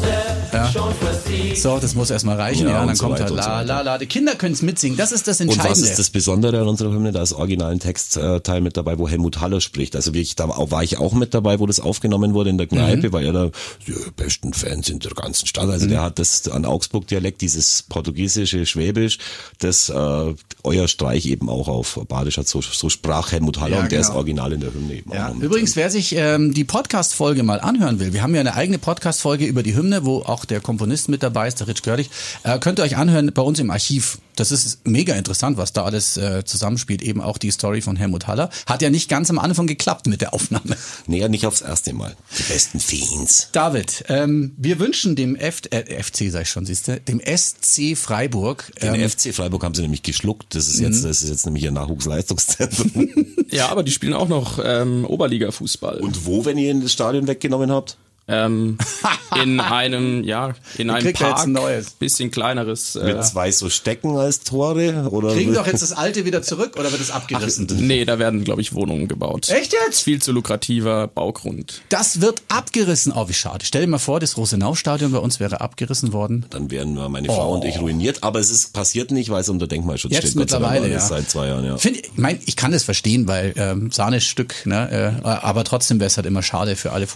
Ja. 0.55 1.55
So, 1.55 1.79
das 1.79 1.95
muss 1.95 2.09
erstmal 2.09 2.35
reichen. 2.39 2.67
Ja, 2.67 2.73
Ja, 2.73 2.85
dann 2.85 2.95
so 2.95 3.05
kommt 3.05 3.19
halt 3.19 3.29
la, 3.31 3.61
la, 3.61 3.81
la. 3.81 3.97
Die 3.97 4.05
Kinder 4.05 4.35
können 4.35 4.53
es 4.53 4.61
mitsingen. 4.61 4.97
Das 4.97 5.11
ist 5.11 5.27
das 5.27 5.39
Und 5.41 5.47
was 5.49 5.55
Entscheidende. 5.57 5.89
ist 5.89 5.99
das 5.99 6.09
Besondere 6.09 6.59
an 6.61 6.67
unserer 6.67 6.91
Hymne? 6.91 7.11
Da 7.11 7.21
ist 7.21 7.33
original 7.33 7.71
ein 7.71 7.79
Textteil 7.79 8.61
mit 8.61 8.77
dabei, 8.77 8.97
wo 8.97 9.07
Helmut 9.07 9.39
Haller 9.41 9.61
spricht. 9.61 9.95
Also 9.95 10.13
wirklich, 10.13 10.35
da 10.35 10.47
war 10.49 10.83
ich 10.83 10.97
auch 10.97 11.13
mit 11.13 11.33
dabei, 11.33 11.59
wo 11.59 11.65
das 11.65 11.79
aufgenommen 11.79 12.33
wurde 12.33 12.49
in 12.49 12.57
der 12.57 12.67
Kneipe, 12.67 13.11
weil 13.13 13.25
er 13.25 13.33
da 13.33 13.49
die 13.87 13.93
besten 14.15 14.53
Fans 14.53 14.89
in 14.89 14.99
der 14.99 15.11
ganzen 15.11 15.45
Stadt. 15.47 15.69
Also 15.69 15.87
der 15.87 16.01
hat 16.01 16.19
das 16.19 16.47
an 16.49 16.65
Augsburg-Dialekt, 16.65 17.41
dieses 17.41 17.83
portugiesische 17.83 18.65
Schwäbisch, 18.65 19.17
das 19.59 19.89
äh, 19.89 20.33
euer 20.63 20.87
Streich 20.87 21.25
eben 21.25 21.49
auch 21.49 21.67
auf 21.67 21.99
Badisch 22.07 22.37
hat. 22.37 22.47
So, 22.47 22.61
so 22.61 22.89
sprach 22.89 23.31
Helmut 23.31 23.59
Haller 23.59 23.77
Ja, 23.77 23.83
und 23.83 23.91
der 23.91 23.99
genau. 23.99 24.11
ist 24.11 24.15
original 24.15 24.53
in 24.53 24.61
der 24.61 24.73
Hymne 24.73 24.93
eben 24.95 25.11
Ja, 25.13 25.29
auch. 25.29 25.35
übrigens, 25.35 25.75
wer 25.75 25.89
sich 25.89 26.15
ähm, 26.15 26.53
die 26.53 26.63
Podcast-Folge 26.63 27.43
mal 27.43 27.59
anhören 27.59 27.99
will, 27.99 28.13
wir 28.13 28.21
haben 28.23 28.33
ja 28.35 28.41
eine 28.41 28.55
eigene 28.55 28.77
Podcast-Folge 28.77 29.45
über 29.45 29.63
die 29.63 29.75
Hymne, 29.75 30.05
wo 30.05 30.19
auch 30.21 30.44
der 30.45 30.61
Komponist 30.61 31.09
mit 31.09 31.23
dabei 31.23 31.47
ist, 31.47 31.59
der 31.59 31.67
Rich 31.67 31.83
Görlich, 31.83 32.09
äh, 32.43 32.59
könnt 32.59 32.79
ihr 32.79 32.83
euch 32.83 32.97
anhören 32.97 33.31
bei 33.33 33.41
uns 33.41 33.59
im 33.59 33.69
Archiv. 33.71 34.19
Das 34.35 34.51
ist 34.51 34.85
mega 34.85 35.15
interessant, 35.15 35.57
was 35.57 35.71
da 35.71 35.85
alles 35.85 36.17
äh, 36.17 36.43
zusammenspielt. 36.43 37.01
Eben 37.01 37.21
auch 37.21 37.37
die 37.37 37.51
Story 37.51 37.81
von 37.81 37.95
Helmut 37.95 38.27
Haller. 38.27 38.49
Hat 38.65 38.81
ja 38.81 38.89
nicht 38.89 39.09
ganz 39.09 39.29
am 39.29 39.39
Anfang 39.39 39.65
geklappt 39.65 40.07
mit 40.07 40.21
der 40.21 40.33
Aufnahme. 40.33 40.75
Nee, 41.07 41.19
ja, 41.19 41.29
nicht 41.29 41.45
aufs 41.45 41.61
erste 41.61 41.93
Mal. 41.93 42.15
Die 42.37 42.43
besten 42.43 42.79
Fans. 42.79 43.49
David, 43.51 44.05
ähm, 44.09 44.53
wir 44.57 44.79
wünschen 44.79 45.15
dem 45.15 45.35
F 45.35 45.61
äh, 45.69 46.03
FC, 46.03 46.31
sag 46.31 46.43
ich 46.43 46.49
schon, 46.49 46.65
siehst 46.65 46.87
du, 46.87 46.99
dem 46.99 47.21
SC 47.21 47.97
Freiburg. 47.97 48.71
Den 48.81 48.95
Ähm, 48.95 49.09
FC 49.09 49.33
Freiburg 49.33 49.63
haben 49.63 49.75
sie 49.75 49.81
nämlich 49.81 50.03
geschluckt. 50.03 50.53
Das 50.55 50.67
ist 50.67 50.79
jetzt, 50.79 51.05
das 51.05 51.23
ist 51.23 51.29
jetzt 51.29 51.45
nämlich 51.45 51.63
ihr 51.63 51.71
Nachwuchsleistungszentrum. 51.71 53.09
ja, 53.51 53.69
aber 53.69 53.83
die 53.83 53.91
spielen 53.91 54.13
auch 54.13 54.27
noch 54.27 54.59
ähm, 54.63 55.05
Oberliga-Fußball. 55.05 55.99
Und 55.99 56.25
wo, 56.25 56.45
wenn 56.45 56.57
ihr 56.57 56.71
ihn 56.71 56.81
das 56.81 56.91
Stadion 56.91 57.27
weggenommen 57.27 57.71
habt? 57.71 57.97
Ähm, 58.27 58.77
in 59.43 59.59
einem, 59.59 60.23
ja, 60.23 60.53
in 60.77 60.89
einem 60.89 61.13
Park, 61.13 61.43
ein 61.43 61.51
neues. 61.51 61.91
bisschen 61.91 62.31
kleineres. 62.31 62.95
Äh, 62.95 63.13
Mit 63.13 63.25
zwei 63.25 63.51
so 63.51 63.69
Stecken 63.69 64.17
als 64.17 64.39
Tore? 64.41 65.09
Oder 65.11 65.33
kriegen 65.33 65.53
doch 65.53 65.67
jetzt 65.67 65.83
das 65.83 65.91
alte 65.91 66.25
wieder 66.25 66.41
zurück 66.41 66.75
oder 66.79 66.91
wird 66.91 67.01
es 67.01 67.11
abgerissen? 67.11 67.67
nee, 67.79 68.03
da 68.03 68.17
werden, 68.17 68.43
glaube 68.43 68.61
ich, 68.61 68.73
Wohnungen 68.73 69.07
gebaut. 69.07 69.49
Echt 69.49 69.73
jetzt? 69.73 70.01
Viel 70.01 70.21
zu 70.21 70.31
lukrativer 70.31 71.07
Baugrund. 71.07 71.81
Das 71.89 72.21
wird 72.21 72.41
abgerissen. 72.47 73.13
Oh, 73.15 73.29
wie 73.29 73.33
schade. 73.33 73.63
Stell 73.65 73.81
dir 73.81 73.87
mal 73.87 73.99
vor, 73.99 74.19
das 74.19 74.37
Rosenau-Stadion 74.37 75.11
bei 75.11 75.19
uns 75.19 75.39
wäre 75.39 75.61
abgerissen 75.61 76.11
worden. 76.11 76.45
Dann 76.49 76.71
wären 76.71 76.95
wir 76.95 77.07
meine 77.09 77.27
Frau 77.27 77.53
und 77.53 77.63
ich 77.63 77.79
ruiniert. 77.79 78.23
Aber 78.23 78.39
es 78.39 78.49
ist 78.49 78.73
passiert 78.73 79.11
nicht, 79.11 79.29
weil 79.29 79.41
es 79.41 79.49
unter 79.49 79.67
Denkmalschutz 79.67 80.11
Jetzt 80.11 80.29
steht. 80.29 80.35
Mittlerweile, 80.35 80.89
ja. 80.89 80.99
Seit 80.99 81.29
zwei 81.29 81.47
Jahren, 81.47 81.65
ja. 81.65 81.77
Find, 81.77 81.97
ich 81.97 82.11
mein, 82.15 82.39
ich 82.45 82.55
kann 82.55 82.71
das 82.71 82.83
verstehen, 82.83 83.27
weil 83.27 83.53
ähm, 83.55 83.91
Sahnestück, 83.91 84.65
ne, 84.65 85.21
äh, 85.23 85.27
aber 85.27 85.63
trotzdem 85.63 85.99
wäre 85.99 86.07
es 86.07 86.17
halt 86.17 86.25
immer 86.25 86.41
schade 86.41 86.75
für 86.75 86.91
alle 86.91 87.07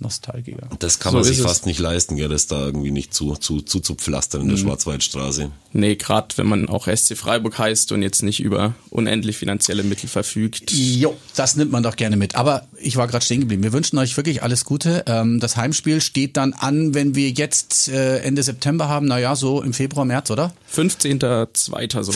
Fußball-Nostalgiker. 0.00 0.68
Das 0.78 0.98
kann 0.98 1.12
So 1.12 1.18
man 1.18 1.24
sich 1.24 1.34
ist 1.34 1.40
es. 1.40 1.46
fast 1.46 1.66
nicht 1.66 1.78
leisten, 1.78 2.16
gell, 2.16 2.28
das 2.28 2.46
da 2.46 2.64
irgendwie 2.66 2.90
nicht 2.90 3.14
zu, 3.14 3.34
zu, 3.36 3.60
zu, 3.60 3.80
zu 3.80 3.94
pflastern 3.94 4.42
Mhm. 4.42 4.50
in 4.50 4.56
der 4.56 4.62
Schwarzwaldstraße. 4.62 5.50
Nee, 5.72 5.96
gerade 5.96 6.28
wenn 6.36 6.46
man 6.46 6.68
auch 6.68 6.86
SC 6.88 7.16
Freiburg 7.16 7.58
heißt 7.58 7.92
und 7.92 8.02
jetzt 8.02 8.22
nicht 8.22 8.40
über 8.40 8.74
unendlich 8.90 9.36
finanzielle 9.36 9.82
Mittel 9.82 10.08
verfügt. 10.08 10.70
Jo, 10.72 11.16
das 11.34 11.56
nimmt 11.56 11.72
man 11.72 11.82
doch 11.82 11.96
gerne 11.96 12.16
mit. 12.16 12.34
Aber 12.36 12.66
ich 12.80 12.96
war 12.96 13.06
gerade 13.08 13.24
stehen 13.24 13.40
geblieben. 13.40 13.62
Wir 13.62 13.72
wünschen 13.72 13.98
euch 13.98 14.16
wirklich 14.16 14.42
alles 14.42 14.64
Gute. 14.64 15.04
Ähm, 15.06 15.40
das 15.40 15.56
Heimspiel 15.56 16.00
steht 16.00 16.36
dann 16.36 16.52
an, 16.54 16.94
wenn 16.94 17.14
wir 17.14 17.30
jetzt 17.30 17.88
äh, 17.88 18.18
Ende 18.20 18.42
September 18.42 18.88
haben. 18.88 19.06
Naja, 19.06 19.36
so 19.36 19.62
im 19.62 19.72
Februar, 19.72 20.04
März, 20.04 20.30
oder? 20.30 20.52
15.02. 20.74 21.56
soweit 21.56 21.94
ich 21.94 21.96
weiß. 21.98 22.08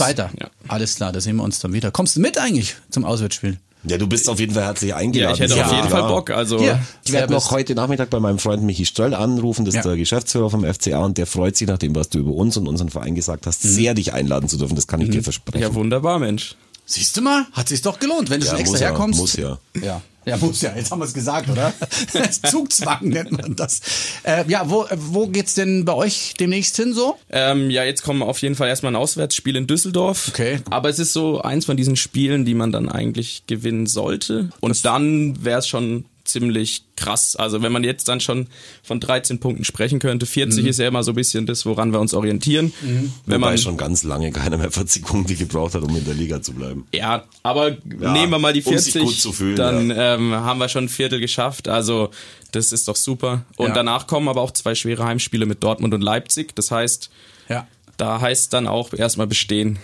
15.02. 0.00 0.16
Ja. 0.40 0.50
Alles 0.68 0.96
klar, 0.96 1.12
da 1.12 1.20
sehen 1.20 1.36
wir 1.36 1.42
uns 1.44 1.58
dann 1.60 1.72
wieder. 1.72 1.90
Kommst 1.90 2.16
du 2.16 2.20
mit 2.20 2.38
eigentlich 2.38 2.76
zum 2.90 3.04
Auswärtsspiel? 3.04 3.58
Ja, 3.86 3.98
du 3.98 4.06
bist 4.06 4.28
auf 4.28 4.40
jeden 4.40 4.54
Fall 4.54 4.64
herzlich 4.64 4.90
Ja, 4.90 4.96
eingeladen. 4.96 5.34
ich 5.34 5.40
hätte 5.40 5.56
Ja, 5.56 5.66
auf 5.66 5.72
jeden 5.72 5.88
klar. 5.88 6.00
Fall 6.00 6.08
Bock. 6.08 6.30
Also 6.30 6.58
Hier. 6.58 6.80
Ich 7.04 7.12
werde 7.12 7.32
noch 7.32 7.50
heute 7.50 7.74
Nachmittag 7.74 8.08
bei 8.10 8.18
meinem 8.20 8.38
Freund 8.38 8.62
Michi 8.62 8.86
Ströll 8.86 9.14
anrufen, 9.14 9.64
das 9.64 9.74
ist 9.74 9.84
Ja. 9.84 9.90
der 9.90 9.96
Geschäftsführer 9.98 10.48
vom 10.50 10.64
FCA 10.64 11.04
und 11.04 11.18
der 11.18 11.26
freut 11.26 11.56
sich 11.56 11.68
nach 11.68 11.78
dem, 11.78 11.94
was 11.94 12.08
du 12.08 12.18
über 12.18 12.32
uns 12.32 12.56
und 12.56 12.66
unseren 12.66 12.88
Verein 12.88 13.14
gesagt 13.14 13.46
hast, 13.46 13.62
sehr 13.62 13.92
dich 13.94 14.12
einladen 14.14 14.48
zu 14.48 14.56
dürfen. 14.56 14.74
Das 14.74 14.86
kann 14.86 15.00
ich 15.00 15.10
dir 15.10 15.22
versprechen. 15.22 15.60
ja, 15.62 15.74
wunderbar, 15.74 16.18
Mensch. 16.18 16.56
Siehst 16.86 17.16
du 17.16 17.22
mal? 17.22 17.46
Hat 17.52 17.68
sich's 17.68 17.82
doch 17.82 17.98
gelohnt, 17.98 18.28
wenn 18.30 18.40
du 18.40 18.46
Ja, 18.46 18.52
schon 18.52 18.60
extra 18.60 18.72
muss 18.74 18.80
ja, 18.80 18.86
herkommst. 18.88 19.18
muss 19.20 19.36
ja. 19.36 19.58
Ja. 19.82 20.00
Ja, 20.26 20.36
muss 20.38 20.62
ja. 20.62 20.74
Jetzt 20.74 20.90
haben 20.90 21.00
wir 21.00 21.04
es 21.04 21.14
gesagt, 21.14 21.48
oder? 21.48 21.72
Zugzwang 22.50 23.08
nennt 23.08 23.32
man 23.32 23.56
das. 23.56 23.80
Äh, 24.22 24.44
ja, 24.48 24.68
wo, 24.70 24.86
wo 24.94 25.26
geht's 25.26 25.54
denn 25.54 25.84
bei 25.84 25.94
euch 25.94 26.34
demnächst 26.38 26.76
hin 26.76 26.94
so? 26.94 27.16
Ähm, 27.30 27.70
ja, 27.70 27.84
jetzt 27.84 28.02
kommen 28.02 28.22
auf 28.22 28.38
jeden 28.38 28.54
Fall 28.54 28.68
erstmal 28.68 28.92
ein 28.92 28.96
Auswärtsspiel 28.96 29.56
in 29.56 29.66
Düsseldorf. 29.66 30.28
Okay. 30.28 30.60
Aber 30.70 30.88
es 30.88 30.98
ist 30.98 31.12
so 31.12 31.42
eins 31.42 31.66
von 31.66 31.76
diesen 31.76 31.96
Spielen, 31.96 32.44
die 32.44 32.54
man 32.54 32.72
dann 32.72 32.88
eigentlich 32.88 33.44
gewinnen 33.46 33.86
sollte. 33.86 34.50
Und 34.60 34.84
dann 34.84 35.44
wäre 35.44 35.58
es 35.58 35.68
schon 35.68 36.04
ziemlich 36.24 36.84
krass. 36.96 37.36
Also 37.36 37.62
wenn 37.62 37.70
man 37.72 37.84
jetzt 37.84 38.08
dann 38.08 38.20
schon 38.20 38.48
von 38.82 38.98
13 39.00 39.40
Punkten 39.40 39.64
sprechen 39.64 39.98
könnte, 39.98 40.26
40 40.26 40.62
Mhm. 40.64 40.68
ist 40.70 40.78
ja 40.78 40.88
immer 40.88 41.02
so 41.02 41.12
ein 41.12 41.14
bisschen 41.14 41.46
das, 41.46 41.66
woran 41.66 41.92
wir 41.92 42.00
uns 42.00 42.14
orientieren. 42.14 42.72
Wenn 42.82 43.12
Wobei 43.26 43.38
man 43.38 43.58
schon 43.58 43.76
ganz 43.76 44.02
lange 44.04 44.30
keiner 44.32 44.56
mehr 44.56 44.70
40 44.70 45.04
Punkte 45.04 45.34
gebraucht 45.34 45.74
hat, 45.74 45.82
um 45.82 45.94
in 45.96 46.04
der 46.04 46.14
Liga 46.14 46.40
zu 46.42 46.52
bleiben. 46.54 46.86
Ja, 46.94 47.24
aber 47.42 47.76
nehmen 47.84 48.30
wir 48.30 48.38
mal 48.38 48.52
die 48.52 48.62
um 48.62 48.76
sich 48.78 48.92
40, 48.94 49.02
gut 49.02 49.20
zu 49.20 49.32
fühlen, 49.32 49.56
dann 49.56 49.90
ähm, 49.94 50.32
haben 50.32 50.58
wir 50.58 50.68
schon 50.68 50.84
ein 50.84 50.88
Viertel 50.88 51.20
geschafft. 51.20 51.68
Also 51.68 52.10
das 52.52 52.72
ist 52.72 52.88
doch 52.88 52.96
super. 52.96 53.44
Und 53.56 53.68
Ja. 53.68 53.74
danach 53.74 54.06
kommen 54.06 54.28
aber 54.28 54.40
auch 54.40 54.52
zwei 54.52 54.74
schwere 54.74 55.04
Heimspiele 55.04 55.44
mit 55.46 55.62
Dortmund 55.62 55.92
und 55.94 56.00
Leipzig. 56.02 56.54
Das 56.56 56.70
heißt, 56.70 57.10
Ja. 57.48 57.66
da 57.96 58.20
heißt 58.20 58.52
dann 58.52 58.66
auch 58.66 58.92
erstmal 58.94 59.26
bestehen. 59.26 59.78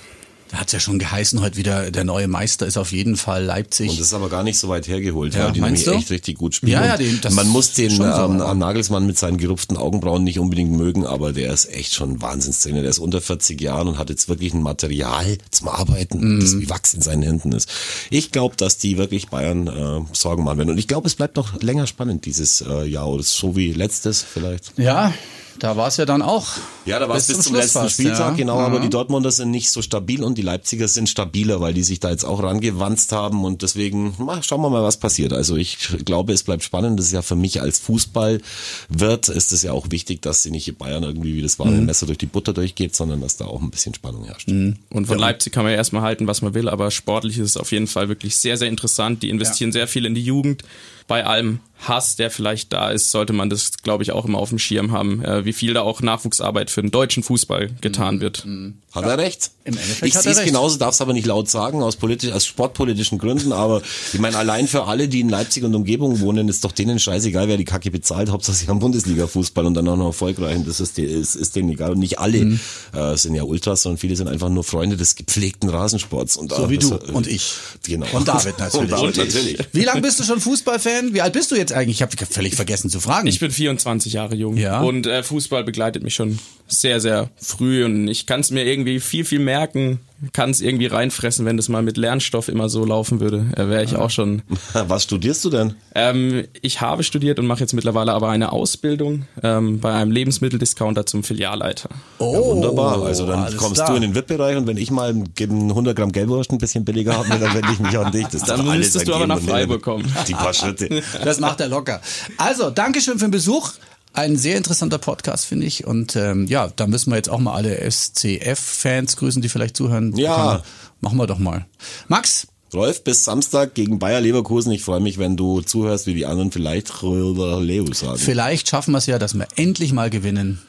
Da 0.51 0.59
hat's 0.59 0.73
ja 0.73 0.81
schon 0.81 0.99
geheißen, 0.99 1.41
heute 1.41 1.57
wieder, 1.57 1.93
der 1.93 2.03
neue 2.03 2.27
Meister 2.27 2.67
ist 2.67 2.77
auf 2.77 2.91
jeden 2.91 3.17
Fall 3.17 3.45
Leipzig. 3.45 3.91
Und 3.91 4.01
das 4.01 4.09
ist 4.09 4.15
aber 4.15 4.29
gar 4.29 4.43
nicht 4.43 4.59
so 4.59 4.69
weit 4.69 4.89
hergeholt, 4.89 5.35
Ja, 5.35 5.45
weil 5.45 5.53
die 5.53 5.61
nämlich 5.61 5.85
du? 5.85 5.93
echt 5.93 6.11
richtig 6.11 6.39
gut 6.39 6.57
spielen. 6.57 6.73
Ja, 6.73 6.85
ja, 6.87 6.97
den- 6.97 7.21
das 7.21 7.35
Man 7.35 7.47
muss 7.49 7.73
den 7.75 7.91
so, 7.91 8.03
ähm, 8.03 8.39
Nagelsmann 8.59 9.07
mit 9.07 9.17
seinen 9.17 9.37
gerupften 9.39 9.77
Augenbrauen 9.77 10.25
nicht 10.25 10.41
unbedingt 10.41 10.73
mögen, 10.73 11.07
aber 11.07 11.33
der 11.33 11.53
ist 11.53 11.67
echt 11.73 11.95
schon 11.95 12.15
ein 12.15 12.23
Wahnsinnstrainer. 12.23 12.81
Der 12.81 12.91
ist 12.91 12.99
unter 12.99 13.21
40 13.21 13.61
Jahren 13.61 13.87
und 13.87 13.99
hat 13.99 14.11
jetzt 14.11 14.29
wirklich 14.29 14.53
ein 14.53 14.63
Material 14.63 15.39
zum 15.53 15.69
Arbeiten, 15.69 16.19
Mhm. 16.37 16.41
das 16.41 16.59
wie 16.59 16.69
Wachs 16.69 16.95
in 16.95 17.03
seinen 17.03 17.23
Händen 17.23 17.53
ist. 17.53 17.69
Ich 18.11 18.33
glaube, 18.33 18.57
dass 18.57 18.77
die 18.77 18.99
wirklich 18.99 19.29
Bayern 19.29 19.69
äh, 19.69 20.01
Sorgen 20.13 20.43
machen 20.43 20.59
werden. 20.59 20.71
Und 20.71 20.79
ich 20.79 20.89
glaube, 20.89 21.07
es 21.07 21.15
bleibt 21.15 21.37
noch 21.37 21.63
länger 21.63 21.87
spannend 21.87 22.27
dieses 22.27 22.61
äh, 22.61 22.85
Jahr 22.87 23.09
oder 23.09 23.23
so 23.23 23.55
wie 23.55 23.73
letztes 23.73 24.23
vielleicht. 24.23 24.73
ja, 24.77 25.13
da 25.59 25.77
war's 25.77 25.97
ja 25.99 26.07
dann 26.07 26.23
auch. 26.23 26.47
Ja, 26.87 26.99
da 26.99 27.09
war 27.09 27.17
es 27.17 27.27
bis 27.27 27.37
zum, 27.41 27.53
Schluss 27.53 27.65
letzten 27.65 27.79
fast, 27.81 27.93
Spieltag, 27.95 28.19
ja. 28.31 28.31
genau, 28.31 28.59
Ja. 28.59 28.67
aber 28.67 28.81
die 28.81 28.89
Dortmunder 28.89 29.31
sind 29.31 29.51
nicht 29.51 29.71
so 29.71 29.83
stabil 29.83 30.23
und 30.23 30.39
die 30.39 30.43
Leipziger 30.43 30.89
sind 30.89 31.09
stabiler, 31.09 31.61
weil 31.61 31.75
die 31.75 31.83
sich 31.83 32.01
da 32.01 32.11
jetzt 32.11 32.25
auch 32.25 32.43
rangewanzt 32.43 33.13
haben 33.13 33.45
und 33.45 33.63
deswegen 33.63 34.15
na, 34.19 34.43
schauen 34.43 34.63
wir 34.63 34.71
mal, 34.71 34.83
was 34.83 34.97
passiert. 34.99 35.33
Also 35.35 35.57
ich 35.57 35.79
glaube, 36.07 36.33
es 36.33 36.43
bleibt 36.43 36.63
spannend. 36.63 36.99
Das 36.99 37.07
ist 37.07 37.13
ja 37.13 37.23
für 37.23 37.37
mich 37.37 37.61
als 37.61 37.79
Fußballwirt 37.81 39.29
ist 39.29 39.53
es 39.53 39.63
ja 39.63 39.73
auch 39.73 39.87
wichtig, 39.91 40.23
dass 40.23 40.43
sie 40.43 40.51
nicht 40.51 40.69
in 40.69 40.77
Bayern 40.77 41.03
irgendwie 41.03 41.35
wie 41.35 41.43
das 41.43 41.59
Mhm. 41.59 41.65
wahre 41.65 41.75
Messer 41.83 42.07
durch 42.07 42.19
die 42.19 42.27
Butter 42.27 42.53
durchgeht, 42.53 42.95
sondern 42.97 43.21
dass 43.21 43.37
da 43.37 43.45
auch 43.47 43.61
ein 43.61 43.71
bisschen 43.71 43.95
Spannung 43.95 44.25
herrscht. 44.25 44.49
Und 44.49 45.07
von 45.07 45.19
Leipzig 45.19 45.53
kann 45.53 45.65
man 45.65 45.73
ja 45.73 45.79
erstmal 45.79 46.03
halten, 46.03 46.27
was 46.27 46.43
man 46.43 46.55
will, 46.55 46.69
aber 46.69 46.91
sportlich 46.91 47.39
ist 47.39 47.51
es 47.51 47.57
auf 47.57 47.73
jeden 47.73 47.87
Fall 47.87 48.09
wirklich 48.09 48.37
sehr, 48.37 48.57
sehr 48.57 48.69
interessant. 48.69 49.23
Die 49.23 49.29
investieren 49.31 49.73
sehr 49.73 49.87
viel 49.87 50.07
in 50.07 50.15
die 50.15 50.23
Jugend. 50.25 50.63
Bei 51.07 51.27
allem 51.27 51.59
Hass, 51.83 52.17
der 52.17 52.31
vielleicht 52.31 52.73
da 52.73 52.91
ist, 52.91 53.11
sollte 53.11 53.33
man 53.33 53.49
das, 53.51 53.79
glaube 53.83 54.03
ich, 54.03 54.13
auch 54.13 54.25
immer 54.27 54.39
auf 54.39 54.51
dem 54.51 54.59
Schirm 54.59 54.93
haben, 54.93 55.25
äh, 55.25 55.45
wie 55.45 55.53
viel 55.53 55.73
da 55.75 55.83
auch 55.83 56.03
Nachwuchsarbeit 56.03 56.71
für 56.71 56.83
den 56.83 56.91
deutschen 56.91 57.23
Fußball 57.23 57.71
getan 57.81 58.21
wird. 58.21 58.47
Hat 58.93 59.05
er 59.05 59.19
recht? 59.19 59.51
Im 59.65 59.75
Endeffekt 59.75 60.15
ich 60.15 60.15
sehe 60.21 60.33
es 60.33 60.43
genauso, 60.43 60.77
darf 60.77 60.95
es 60.95 61.01
aber 61.01 61.13
nicht 61.13 61.27
laut 61.27 61.49
sagen, 61.49 61.81
aus, 61.83 61.95
politisch, 61.97 62.33
aus 62.33 62.45
sportpolitischen 62.45 63.19
Gründen. 63.19 63.53
Aber 63.53 63.83
ich 64.13 64.19
meine, 64.19 64.37
allein 64.37 64.67
für 64.67 64.87
alle, 64.87 65.07
die 65.07 65.21
in 65.21 65.29
Leipzig 65.29 65.63
und 65.63 65.75
Umgebung 65.75 66.19
wohnen, 66.21 66.49
ist 66.49 66.65
doch 66.65 66.73
denen 66.73 66.99
scheißegal, 66.99 67.47
wer 67.47 67.57
die 67.57 67.65
Kacke 67.65 67.91
bezahlt. 67.93 68.31
Hauptsache 68.31 68.57
sie 68.57 68.67
haben 68.69 68.81
Bundesliga-Fußball 68.81 69.65
und 69.65 69.75
dann 69.75 69.87
auch 69.89 69.97
noch 69.97 70.07
erfolgreich. 70.07 70.57
Und 70.57 70.67
das 70.67 70.81
ist, 70.81 70.99
ist, 70.99 71.37
ist 71.37 71.55
denen 71.57 71.69
egal. 71.71 71.93
Und 71.93 71.99
nicht 72.01 72.19
alle 72.19 72.45
Mhm. 72.45 72.61
äh, 72.95 73.17
sind 73.17 73.35
ja 73.35 73.45
Ultras, 73.45 73.83
sondern 73.83 73.99
viele 73.99 74.17
sind 74.17 74.27
einfach 74.29 74.49
nur 74.49 74.65
Freunde 74.65 74.97
des 74.97 75.15
gepflegten 75.15 75.69
Rasensports. 75.71 76.37
Und, 76.37 76.53
So 76.53 76.65
äh, 76.65 76.71
wie 76.71 76.79
du 76.79 76.91
das, 76.91 77.09
äh, 77.09 77.13
und 77.13 77.27
ich. 77.29 77.53
Genau. 77.85 78.07
Und 78.13 78.27
David 78.27 78.59
natürlich. 78.59 78.75
Und 78.81 78.91
David 78.91 79.17
natürlich. 79.19 79.59
Wie 79.73 79.85
lange 79.85 80.01
bist 80.01 80.19
du 80.19 80.25
schon 80.25 80.41
Fußballfan? 80.41 81.15
Wie 81.15 81.21
alt 81.21 81.33
bist 81.33 81.51
du 81.53 81.55
jetzt 81.57 81.70
eigentlich? 81.73 81.99
Ich 81.99 82.03
habe 82.03 82.17
völlig 82.27 82.55
vergessen 82.55 82.91
zu 82.91 83.01
fragen. 83.01 83.27
Ich 83.27 83.41
bin 83.41 83.51
24 83.51 84.13
Jahre 84.13 84.35
jung 84.35 84.57
Ja. 84.57 84.81
und 84.81 85.07
äh, 85.07 85.23
Fußball 85.23 85.65
begleitet 85.65 86.03
mich 86.03 86.15
schon 86.15 86.39
sehr, 86.67 87.01
sehr 87.01 87.31
früh 87.37 87.85
und 87.85 88.09
ich 88.09 88.27
kann 88.27 88.41
es 88.41 88.51
mir 88.51 88.65
irgendwie 88.65 89.01
viel, 89.01 89.25
viel 89.25 89.41
merken, 89.41 90.01
kann 90.33 90.51
es 90.51 90.61
irgendwie 90.61 90.87
reinfressen, 90.87 91.47
wenn 91.47 91.57
das 91.57 91.69
mal 91.69 91.83
mit 91.83 91.97
Lernstoff 91.97 92.49
immer 92.49 92.69
so 92.69 92.85
laufen 92.85 93.21
würde. 93.21 93.47
Äh, 93.57 93.69
Wäre 93.69 93.85
ich 93.85 93.97
auch 93.97 94.11
schon. 94.11 94.43
Was 94.73 95.05
studierst 95.05 95.45
du 95.45 95.51
denn? 95.51 95.75
Ähm, 95.95 96.47
ich 96.63 96.81
habe 96.81 97.03
studiert 97.03 97.39
und 97.39 97.47
mache 97.47 97.61
jetzt 97.61 97.73
mittlerweile 97.73 98.13
aber 98.13 98.29
eine 98.29 98.53
Ausbildung 98.53 99.27
ähm, 99.43 99.81
bei 99.81 99.93
einem 99.93 100.11
Lebensmitteldiscounter 100.11 101.07
zum 101.07 101.23
Filialleiter. 101.23 101.89
oh, 102.19 102.35
Ja, 102.35 102.41
wunderbar. 102.41 103.03
Also 103.05 103.27
dann 103.27 103.57
kommst 103.57 103.77
klar. 103.77 103.91
du 103.91 103.97
in 103.97 104.03
den 104.03 104.15
VIP-Bereich 104.15 104.57
und 104.57 104.67
wenn 104.67 104.77
ich 104.77 104.91
mal 104.91 105.15
geben 105.35 105.71
100 105.71 105.97
Gramm 105.97 106.13
Gelbwurst 106.13 106.51
ein 106.51 106.59
bisschen 106.59 106.85
billiger 106.85 107.19
will, 107.29 107.39
dann 107.39 107.55
wende 107.55 107.73
ich 107.73 107.81
mich 107.81 107.99
an 107.99 108.13
dich. 108.13 108.25
Das 108.25 108.35
ist 108.35 108.49
Dann 108.49 108.67
müsstest 108.67 109.09
du 109.09 109.15
aber 109.15 109.27
nach. 109.27 109.41
Freiburg 109.41 109.83
kommen. 109.83 110.05
Die 110.29 110.35
paar 110.35 110.53
Schritte. 110.53 111.03
Das 111.25 111.41
macht 111.41 111.61
er 111.61 111.69
locker. 111.69 112.01
Also, 112.37 112.71
Dankeschön 112.71 113.19
für 113.19 113.27
den 113.27 113.31
Besuch. 113.31 113.73
Ein 114.13 114.37
sehr 114.37 114.57
interessanter 114.57 114.99
Podcast, 114.99 115.47
finde 115.47 115.67
ich. 115.67 115.87
Und 115.87 116.17
ähm, 116.17 116.47
ja, 116.47 116.69
da 116.77 116.87
müssen 116.87 117.11
wir 117.11 117.17
jetzt 117.17 117.31
auch 117.31 117.39
mal 117.39 117.55
alle 117.55 117.79
SCF-Fans 117.91 119.17
grüßen, 119.17 119.41
die 119.43 119.49
vielleicht 119.49 119.77
zuhören. 119.77 120.15
Ja. 120.17 120.37
Kann- 120.37 120.63
Machen 121.03 121.17
wir 121.19 121.27
doch 121.27 121.39
mal. 121.39 121.65
Max, 122.09 122.47
Rolf, 122.75 123.03
bis 123.05 123.25
Samstag 123.25 123.75
gegen 123.75 123.99
Bayer 123.99 124.21
Leverkusen. 124.21 124.71
Ich 124.73 124.85
freue 124.85 125.01
mich, 125.01 125.19
wenn 125.19 125.37
du 125.37 125.61
zuhörst, 125.63 126.07
wie 126.07 126.15
die 126.15 126.27
anderen 126.27 126.53
vielleicht 126.53 127.03
Leo 127.03 127.91
sagen. 127.95 128.19
vielleicht 128.19 128.69
schaffen 128.69 128.93
wir 128.93 128.99
es 128.99 129.07
ja, 129.07 129.19
dass 129.19 129.35
wir 129.35 129.49
endlich 129.57 129.93
mal 129.93 130.11
gewinnen. 130.11 130.61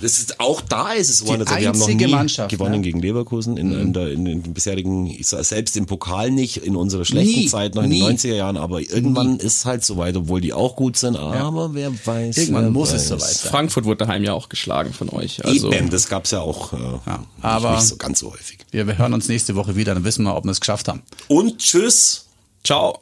Das 0.00 0.18
ist, 0.18 0.40
auch 0.40 0.60
da 0.60 0.92
ist 0.92 1.08
es 1.10 1.20
geworden. 1.22 1.42
Also 1.42 1.56
wir 1.58 1.68
haben 1.68 1.78
noch 1.78 1.86
einzige 1.86 2.06
nie 2.06 2.12
Mannschaft, 2.12 2.50
gewonnen 2.50 2.72
ne? 2.72 2.80
gegen 2.82 3.00
Leverkusen 3.00 3.56
in, 3.56 3.72
in, 3.72 3.92
der, 3.92 4.12
in, 4.12 4.24
den 4.24 4.42
bisherigen, 4.42 5.06
ich 5.06 5.26
sag, 5.26 5.44
selbst 5.44 5.76
im 5.76 5.86
Pokal 5.86 6.30
nicht, 6.30 6.58
in 6.58 6.76
unserer 6.76 7.04
schlechten 7.04 7.40
Nie, 7.40 7.46
Zeit, 7.48 7.74
noch 7.74 7.82
in 7.84 7.90
nie. 7.90 8.00
den 8.00 8.16
90er 8.18 8.34
Jahren, 8.34 8.56
aber 8.56 8.80
irgendwann 8.80 9.38
ist 9.38 9.58
es 9.58 9.64
halt 9.64 9.84
soweit, 9.84 10.16
obwohl 10.16 10.40
die 10.40 10.52
auch 10.52 10.76
gut 10.76 10.96
sind, 10.96 11.16
aber 11.16 11.74
wer 11.74 11.90
weiß. 12.06 12.36
Irgendwann 12.36 12.64
wer 12.64 12.70
muss 12.70 12.92
weiß. 12.92 13.02
es 13.02 13.08
soweit 13.08 13.20
sein. 13.22 13.50
Frankfurt 13.50 13.84
wurde 13.84 14.04
daheim 14.04 14.22
ja 14.24 14.32
auch 14.34 14.48
geschlagen 14.48 14.92
von 14.92 15.08
euch. 15.10 15.44
Also 15.44 15.72
Eben, 15.72 15.90
das 15.90 16.08
gab's 16.08 16.30
ja 16.30 16.40
auch 16.40 16.72
äh, 16.72 16.76
aber- 17.42 17.72
nicht 17.76 17.86
so 17.86 17.96
ganz 17.96 18.18
so 18.18 18.32
häufig. 18.32 18.58
Wir, 18.70 18.86
wir 18.86 18.98
hören 18.98 19.14
uns 19.14 19.28
nächste 19.28 19.56
Woche 19.56 19.76
wieder, 19.76 19.94
dann 19.94 20.04
wissen 20.04 20.24
wir, 20.24 20.36
ob 20.36 20.44
wir 20.44 20.50
es 20.50 20.60
geschafft 20.60 20.88
haben. 20.88 21.02
Und 21.28 21.58
tschüss. 21.58 22.26
ciao. 22.64 23.00